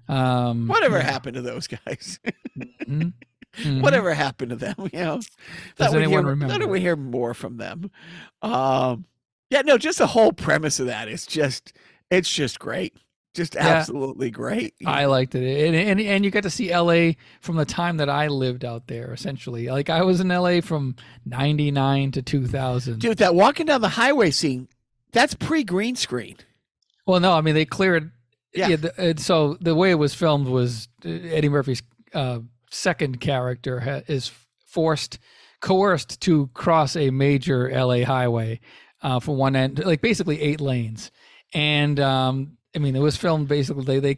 [0.07, 1.03] Um, Whatever yeah.
[1.03, 2.19] happened to those guys?
[2.57, 3.13] Mhm.
[3.57, 3.81] Mhm.
[3.83, 4.75] Whatever happened to them?
[4.93, 5.21] You know,
[5.75, 6.53] Does anyone hear, remember?
[6.59, 7.91] Thought we hear more from them.
[8.41, 9.05] Um,
[9.49, 11.73] yeah, no, just the whole premise of that is just,
[12.09, 12.95] it's just great,
[13.37, 13.67] just Yeah.
[13.67, 14.73] absolutely great.
[14.85, 17.15] I liked it, and, and and you got to see L.A.
[17.39, 19.13] from the time that I lived out there.
[19.13, 20.59] Essentially, like I was in L.A.
[20.59, 22.99] from '99 to 2000.
[22.99, 24.67] Dude, that walking down the highway scene,
[25.13, 26.35] that's pre green screen.
[27.05, 28.11] Well, no, I mean they cleared.
[28.53, 28.67] Yeah.
[28.69, 28.75] Yeah.
[28.77, 31.83] the, so the way it was filmed was uh, Eddie Murphy's
[32.13, 32.39] uh,
[32.71, 34.31] second character ha- is
[34.65, 35.19] forced,
[35.61, 38.59] coerced to cross a major LA highway
[39.03, 41.11] uh, from one end, like basically eight lanes,
[41.53, 44.17] and um, I mean it was filmed basically they they.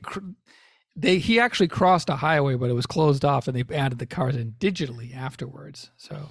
[0.96, 4.06] They he actually crossed a highway, but it was closed off, and they added the
[4.06, 5.92] cars in digitally afterwards.
[5.96, 6.30] So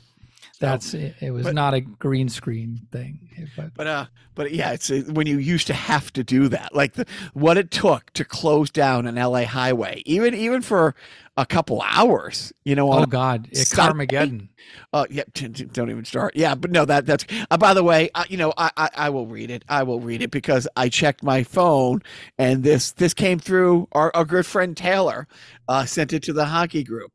[0.60, 1.14] that's it.
[1.20, 5.02] It was but- not a green screen thing, but But uh, but yeah, it's uh,
[5.08, 8.70] when you used to have to do that, like the what it took to close
[8.70, 10.94] down an LA highway, even even for
[11.36, 12.92] a couple hours, you know.
[12.92, 14.06] oh god, Sunday?
[14.06, 14.48] Carmageddon.
[14.92, 16.34] Uh, yeah, don't even start.
[16.34, 17.24] Yeah, but no, that that's.
[17.50, 19.64] Uh, by the way, uh, you know, I, I I will read it.
[19.68, 22.02] I will read it because I checked my phone,
[22.38, 23.88] and this this came through.
[23.92, 25.28] Our our good friend Taylor
[25.68, 27.12] uh, sent it to the hockey group.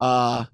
[0.00, 0.44] Uh,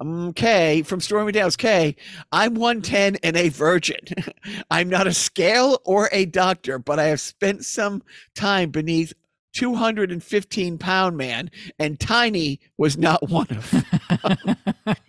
[0.00, 1.56] um, K from Stormy Daniels.
[1.56, 1.96] K,
[2.32, 4.00] I'm 110 and a virgin.
[4.70, 8.02] I'm not a scale or a doctor, but I have spent some
[8.34, 9.12] time beneath
[9.54, 14.56] 215 pound man, and Tiny was not one of them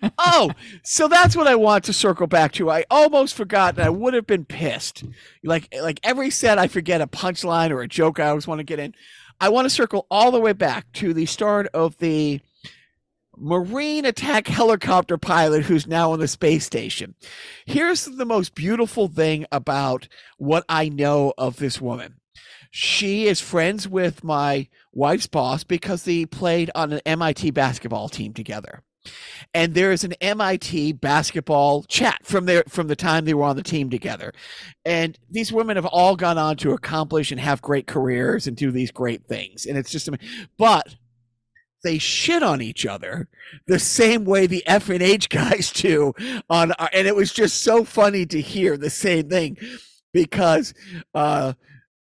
[0.18, 0.52] oh,
[0.84, 2.70] so that's what I want to circle back to.
[2.70, 5.04] I almost forgot, and I would have been pissed.
[5.44, 8.64] Like like every set, I forget a punchline or a joke I always want to
[8.64, 8.94] get in.
[9.40, 12.42] I want to circle all the way back to the start of the
[13.40, 17.16] Marine attack helicopter pilot who's now on the space station.
[17.66, 20.08] Here's the most beautiful thing about
[20.38, 22.16] what I know of this woman.
[22.72, 28.34] She is friends with my wife's boss because they played on an MIT basketball team
[28.34, 28.84] together.
[29.54, 33.56] and there is an MIT basketball chat from their from the time they were on
[33.56, 34.34] the team together.
[34.86, 38.72] And these women have all gone on to accomplish and have great careers and do
[38.72, 39.66] these great things.
[39.66, 40.10] And it's just
[40.58, 40.96] but
[41.88, 43.28] they shit on each other
[43.68, 46.14] the same way the F and H guys do
[46.50, 49.58] on and it was just so funny to hear the same thing
[50.14, 50.74] because
[51.14, 51.54] uh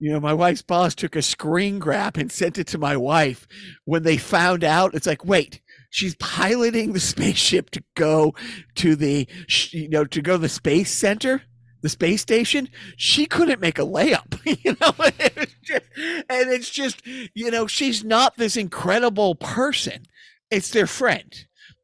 [0.00, 3.46] you know, my wife's boss took a screen grab and sent it to my wife
[3.86, 4.94] when they found out.
[4.94, 8.34] It's like, wait, she's piloting the spaceship to go
[8.74, 9.26] to the,
[9.70, 11.42] you know, to go to the space center,
[11.84, 12.68] the space station.
[12.96, 18.02] She couldn't make a layup, you know, it just, and it's just, you know, she's
[18.02, 20.06] not this incredible person.
[20.50, 21.32] It's their friend,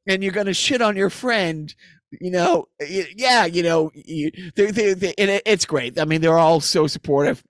[0.07, 1.73] and you're to shit on your friend
[2.21, 5.97] you know, yeah, you know, you, they, they, they, and it, it's great.
[5.99, 7.41] I mean, they're all so supportive.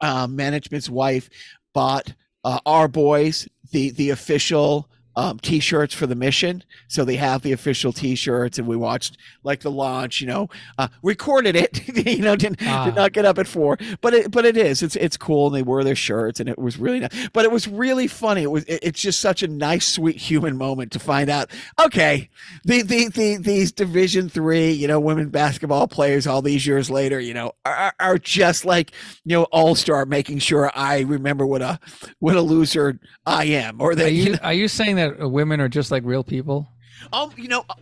[0.00, 1.28] Uh, management's wife
[1.74, 2.14] bought
[2.44, 6.64] uh, our boys the the official um, t-shirts for the mission.
[6.88, 10.48] So they have the official t-shirts and we watched like the launch you know
[10.78, 12.86] uh, recorded it you know didn't, Ah.
[12.86, 15.46] did not get up at four but it but it is it's it's cool.
[15.48, 18.42] And they wore their shirts and it was really nice but it was really funny.
[18.42, 21.50] It was it, it's just such a nice sweet human moment to find out
[21.84, 22.28] okay
[22.64, 27.20] the, the, the these division three you know women basketball players all these years later
[27.20, 28.90] you know are, are just like
[29.24, 31.78] you know all-star making sure i remember what a
[32.20, 35.03] what a loser i am or Are that you you know, are you saying that
[35.10, 36.68] women are just like real people?
[37.12, 37.74] um you know uh,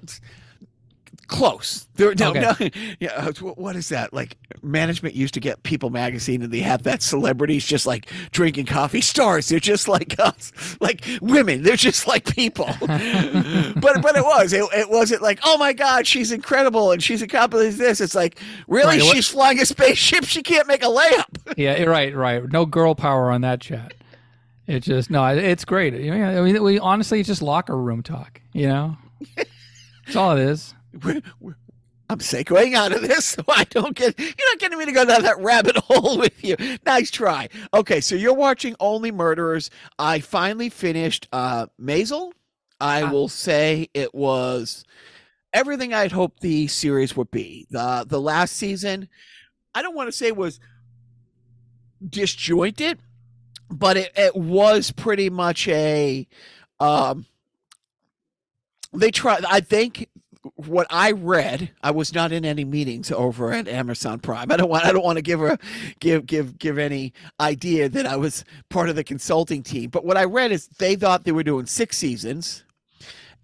[1.28, 1.86] close.
[1.94, 2.40] There no Okay.
[2.40, 2.70] no
[3.00, 4.12] yeah uh, what is that?
[4.12, 8.66] Like management used to get people magazine and they have that celebrities just like drinking
[8.66, 9.48] coffee stars.
[9.48, 11.62] They're just like us like women.
[11.62, 12.68] They're just like people.
[13.82, 14.52] But but it was.
[14.52, 18.00] It, it wasn't like oh my god she's incredible and she's accomplished this.
[18.00, 18.96] It's like really?
[18.98, 20.24] Right, what- she's flying a spaceship?
[20.24, 21.54] She can't make a layup.
[21.56, 22.42] Yeah, right, right.
[22.50, 23.94] No girl power on that chat.
[24.66, 25.94] It just no, it's great.
[25.94, 28.40] You know, I mean, we honestly it's just locker room talk.
[28.52, 28.96] You know,
[29.36, 30.74] that's all it is.
[31.02, 31.56] We're- we're-
[32.10, 34.18] I'm segueing out of this, so I don't get.
[34.18, 36.56] You're not getting me to go down that rabbit hole with you.
[36.84, 37.48] Nice try.
[37.72, 39.70] Okay, so you're watching Only Murderers.
[39.98, 42.32] I finally finished uh Maisel.
[42.78, 43.10] I Ah.
[43.10, 44.84] will say it was
[45.54, 47.66] everything I'd hoped the series would be.
[47.70, 49.08] The the last season,
[49.74, 50.60] I don't want to say was
[52.06, 52.98] disjointed,
[53.72, 56.26] but it, it was pretty much a
[56.80, 57.26] um
[58.92, 60.08] they tried i think
[60.56, 64.50] what i read i was not in any meetings over at amazon prime.
[64.50, 65.58] I don't want i don't want to give a
[66.00, 70.16] give give give any idea that i was part of the consulting team but what
[70.16, 72.64] i read is they thought they were doing six seasons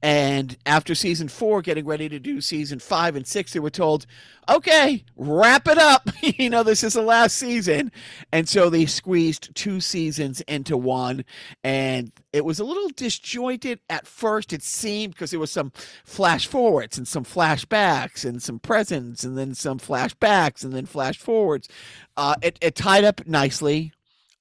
[0.03, 4.07] and after season four getting ready to do season five and six they were told
[4.49, 6.09] okay wrap it up.
[6.39, 7.91] You know this is the last season.
[8.33, 11.25] And so they squeezed two seasons into one.
[11.65, 15.73] And it was a little disjointed at first it seemed because there was some
[16.05, 21.19] flash forwards and some flashbacks and some presents and then some flashbacks and then flash
[21.19, 21.69] forwards.
[22.17, 23.93] Uh, it, it tied up nicely.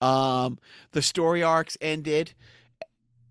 [0.01, 0.59] Um,
[0.91, 2.33] the story arcs ended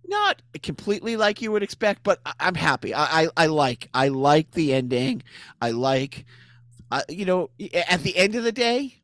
[0.08, 4.08] not completely like you would expect but I, i'm happy I, I i like i
[4.08, 5.22] like the ending
[5.60, 6.24] i like
[6.90, 7.50] uh, you know
[7.88, 9.02] at the end of the day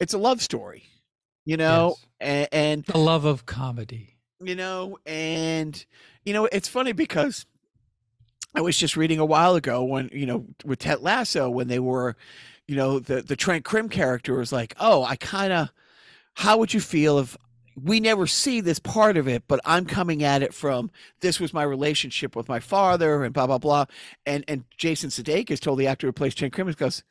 [0.00, 0.84] it's a love story
[1.44, 2.06] you know Yes.
[2.20, 4.18] and, and The love of comedy.
[4.40, 5.84] you know and
[6.24, 7.46] you know it's funny because
[8.54, 11.78] i was just reading a while ago when you know with ted lasso when they
[11.78, 12.16] were
[12.68, 15.70] you know the the trent crimm character was like oh i kind of
[16.34, 17.36] how would you feel if
[17.80, 21.54] we never see this part of it but i'm coming at it from this was
[21.54, 23.84] my relationship with my father and blah blah blah.
[24.26, 27.02] And and jason sudeikis told the actor who plays crimm he goes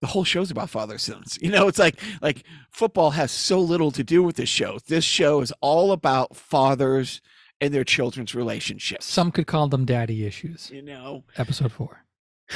[0.00, 1.38] the whole show's about father sons.
[1.44, 4.78] You know it's like like football has so little to do with this show.
[4.86, 7.22] This show is all about fathers
[7.60, 9.06] and their children's relationships.
[9.06, 10.70] Some could call them daddy issues.
[10.70, 11.24] you know.
[11.38, 12.04] Episode four.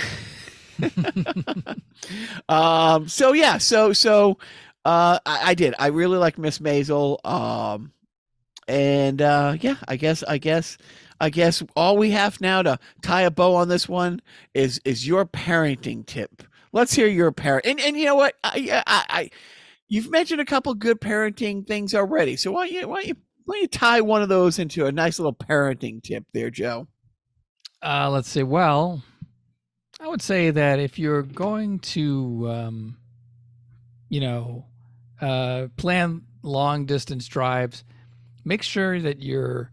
[2.48, 4.38] um so yeah so so
[4.88, 5.74] uh I, I did.
[5.78, 7.92] I really like miss maisel um
[8.66, 10.76] and uh yeah i guess i guess
[11.20, 14.20] i guess all we have now to tie a bow on this one
[14.54, 16.42] is is your parenting tip.
[16.72, 18.34] Let's hear your parent and and you know what?
[18.42, 19.30] I i, I
[19.88, 23.16] you've mentioned a couple good parenting things already so why don't you why don't you
[23.44, 26.86] why don't you tie one of those into a nice little parenting tip there joe?
[27.82, 28.42] Uh, let's see.
[28.42, 29.02] Well,
[30.00, 32.96] I would say that if you're going to, um,
[34.08, 34.66] you know,
[35.20, 37.84] uh, plan long distance drives,
[38.44, 39.70] make sure that you're,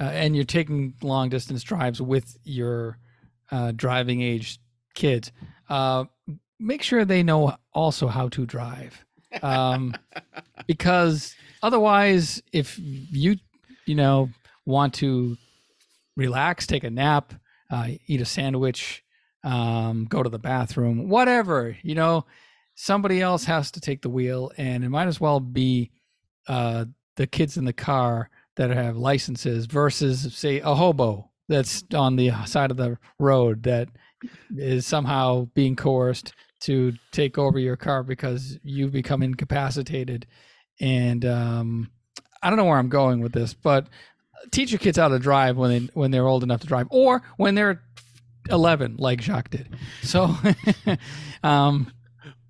[0.00, 2.98] uh, and you're taking long distance drives with your
[3.50, 4.58] uh, driving age
[4.94, 5.32] kids.
[5.68, 6.04] Uh,
[6.58, 9.04] make sure they know also how to drive,
[9.42, 9.94] um,
[10.66, 13.36] because otherwise, if you,
[13.84, 14.30] you know,
[14.64, 15.36] want to
[16.16, 17.34] relax, take a nap,
[17.70, 19.04] uh, eat a sandwich,
[19.44, 21.76] um, go to the bathroom, whatever.
[21.82, 22.26] You know,
[22.76, 25.90] somebody else has to take the wheel, and it might as well be
[26.46, 26.84] uh,
[27.16, 32.30] the kids in the car that have licenses versus, say, a hobo that's on the
[32.44, 33.88] side of the road that
[34.56, 40.26] is somehow being coerced to take over your car because you've become incapacitated.
[40.80, 41.90] And um,
[42.42, 43.88] I don't know where I'm going with this, but
[44.50, 47.22] teach your kids how to drive when they when they're old enough to drive, or
[47.36, 47.82] when they're
[48.50, 49.76] 11, like Jacques did.
[50.02, 50.34] So,
[51.42, 51.92] um,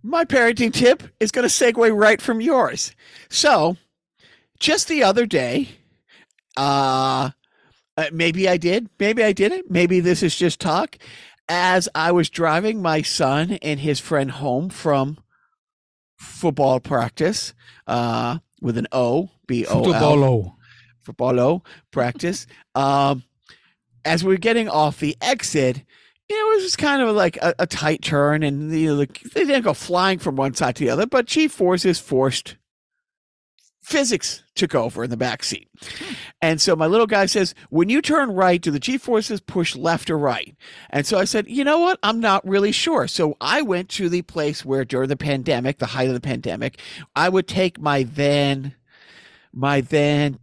[0.06, 2.94] My parenting tip is going to segue right from yours.
[3.28, 3.76] So,
[4.60, 5.70] just the other day,
[6.56, 7.30] uh,
[7.96, 10.96] uh, maybe I did, maybe I didn't, maybe this is just talk.
[11.48, 15.18] As I was driving my son and his friend home from
[16.16, 17.52] football practice,
[17.88, 20.54] uh, with an O, B O L, Futebolo.
[21.04, 22.46] footballo practice.
[22.76, 23.24] um,
[24.04, 25.82] as we were getting off the exit,
[26.28, 30.18] it was just kind of like a, a tight turn, and they didn't go flying
[30.18, 32.56] from one side to the other, but G forces forced
[33.86, 35.68] physics took over in the back seat.
[36.42, 39.76] And so my little guy says, When you turn right, do the G forces push
[39.76, 40.56] left or right?
[40.90, 42.00] And so I said, You know what?
[42.02, 43.06] I'm not really sure.
[43.06, 46.80] So I went to the place where during the pandemic, the height of the pandemic,
[47.14, 48.74] I would take my then,
[49.52, 50.40] my then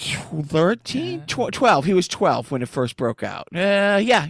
[0.00, 1.84] 13, tw- 12.
[1.84, 3.48] He was 12 when it first broke out.
[3.54, 4.28] Uh, yeah.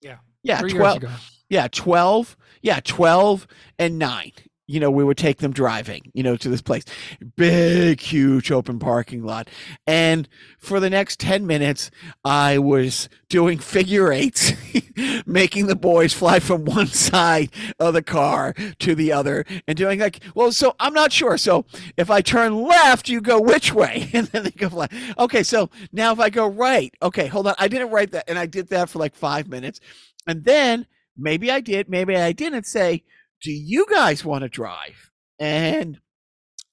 [0.00, 0.18] Yeah.
[0.42, 0.58] Yeah.
[0.58, 1.02] Three 12.
[1.02, 1.22] years ago.
[1.48, 2.36] Yeah, 12.
[2.62, 3.46] Yeah, 12
[3.78, 4.32] and 9.
[4.70, 6.84] You know, we would take them driving, you know, to this place.
[7.36, 9.50] Big, huge open parking lot.
[9.86, 11.90] And for the next 10 minutes,
[12.24, 14.52] I was doing figure eights,
[15.26, 17.50] making the boys fly from one side
[17.80, 21.36] of the car to the other and doing like, well, so I'm not sure.
[21.36, 21.64] So
[21.96, 24.08] if I turn left, you go which way?
[24.20, 24.92] And then they go left.
[25.18, 27.54] Okay, so now if I go right, okay, hold on.
[27.58, 28.28] I didn't write that.
[28.28, 29.80] And I did that for like five minutes.
[30.26, 33.02] And then maybe I did, maybe I didn't say,
[33.42, 35.10] do you guys want to drive?
[35.38, 36.00] And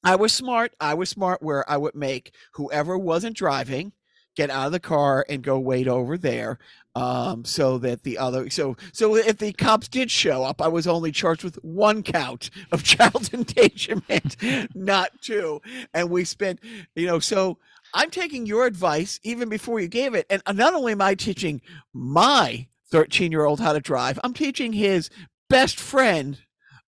[0.03, 0.73] I was smart.
[0.79, 3.93] I was smart where I would make whoever wasn't driving
[4.37, 6.59] get out of the car and go wait over there
[6.95, 10.85] um, so that the other so so if the cops did show up i was
[10.85, 14.37] only charged with one count of child endangerment
[14.75, 15.59] not two
[15.93, 16.59] and we spent
[16.95, 17.57] you know so
[17.95, 21.59] i'm taking your advice even before you gave it and not only am i teaching
[21.93, 25.09] my 13 year old how to drive i'm teaching his
[25.49, 26.37] best friend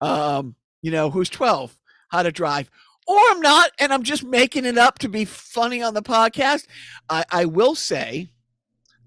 [0.01, 1.77] um, you know, who's 12,
[2.09, 2.69] how to drive.
[3.07, 6.67] Or I'm not, and I'm just making it up to be funny on the podcast.
[7.09, 8.31] I, I will say,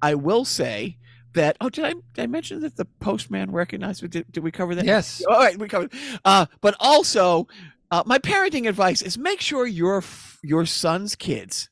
[0.01, 0.97] I will say
[1.35, 1.59] that.
[1.61, 4.09] Oh, did I, did I mention that the postman recognized?
[4.09, 4.87] Did, did we cover that?
[4.87, 5.23] Yes.
[5.29, 5.93] All right, we covered.
[6.25, 7.47] Uh, but also,
[7.91, 10.03] uh, my parenting advice is make sure your
[10.43, 11.69] your son's kids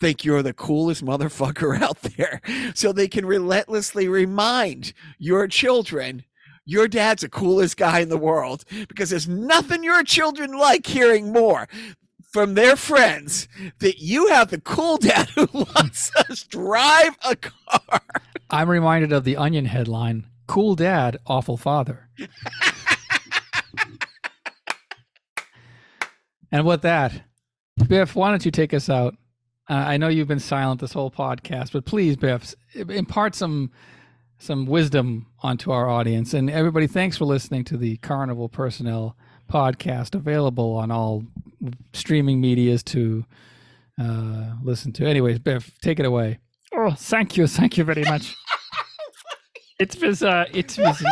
[0.00, 2.40] think you're the coolest motherfucker out there,
[2.74, 6.24] so they can relentlessly remind your children
[6.68, 11.32] your dad's the coolest guy in the world because there's nothing your children like hearing
[11.32, 11.66] more
[12.30, 13.48] from their friends
[13.78, 18.02] that you have the cool dad who lets us drive a car.
[18.50, 22.10] I'm reminded of the Onion headline Cool Dad, Awful Father.
[26.52, 27.22] and with that,
[27.86, 29.14] Biff, why don't you take us out?
[29.70, 33.70] Uh, I know you've been silent this whole podcast, but please, Biff, impart some
[34.38, 36.32] some wisdom onto our audience.
[36.32, 39.16] And everybody, thanks for listening to the Carnival Personnel
[39.50, 41.24] podcast, available on all
[41.92, 43.24] streaming medias to
[44.00, 45.06] uh, listen to.
[45.06, 46.38] Anyways, Biff, take it away.
[46.74, 48.36] Oh, thank you, thank you very much.
[49.80, 51.04] it was uh, it was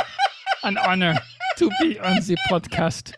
[0.63, 1.15] an honor
[1.57, 3.15] to be on the podcast.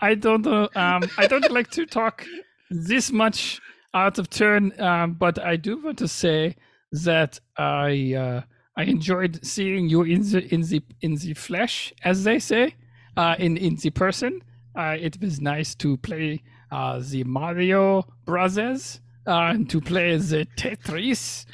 [0.00, 2.26] I don't know, um, I don't like to talk
[2.70, 3.60] this much
[3.94, 6.56] out of turn, um, but I do want to say
[6.92, 8.42] that I uh,
[8.76, 12.74] I enjoyed seeing you in the in the in the flesh, as they say,
[13.16, 14.42] uh, in in the person.
[14.74, 20.46] Uh, it was nice to play uh, the Mario Brothers uh, and to play the
[20.58, 21.46] Tetris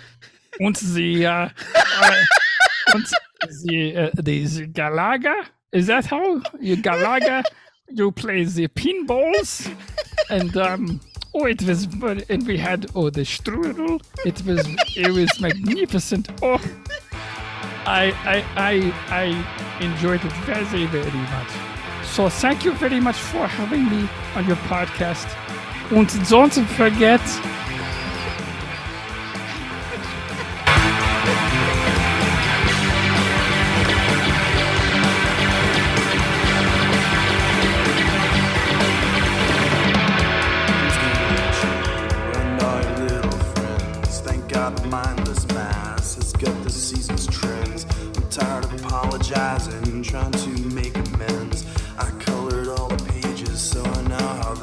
[0.58, 2.24] and the uh, uh,
[2.92, 3.06] and
[3.64, 5.46] the, uh, the the Galaga.
[5.70, 7.44] Is that how you Galaga?
[7.88, 9.72] you play the pinballs
[10.30, 11.00] and um.
[11.34, 11.84] Oh, it was,
[12.28, 14.02] and we had oh the strudel.
[14.26, 16.28] It was, it was magnificent.
[16.42, 16.60] Oh,
[17.86, 21.48] I, I, I, I enjoyed it very, very much.
[22.04, 25.26] So thank you very much for having me on your podcast.
[25.90, 27.20] And don't forget.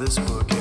[0.00, 0.59] this book.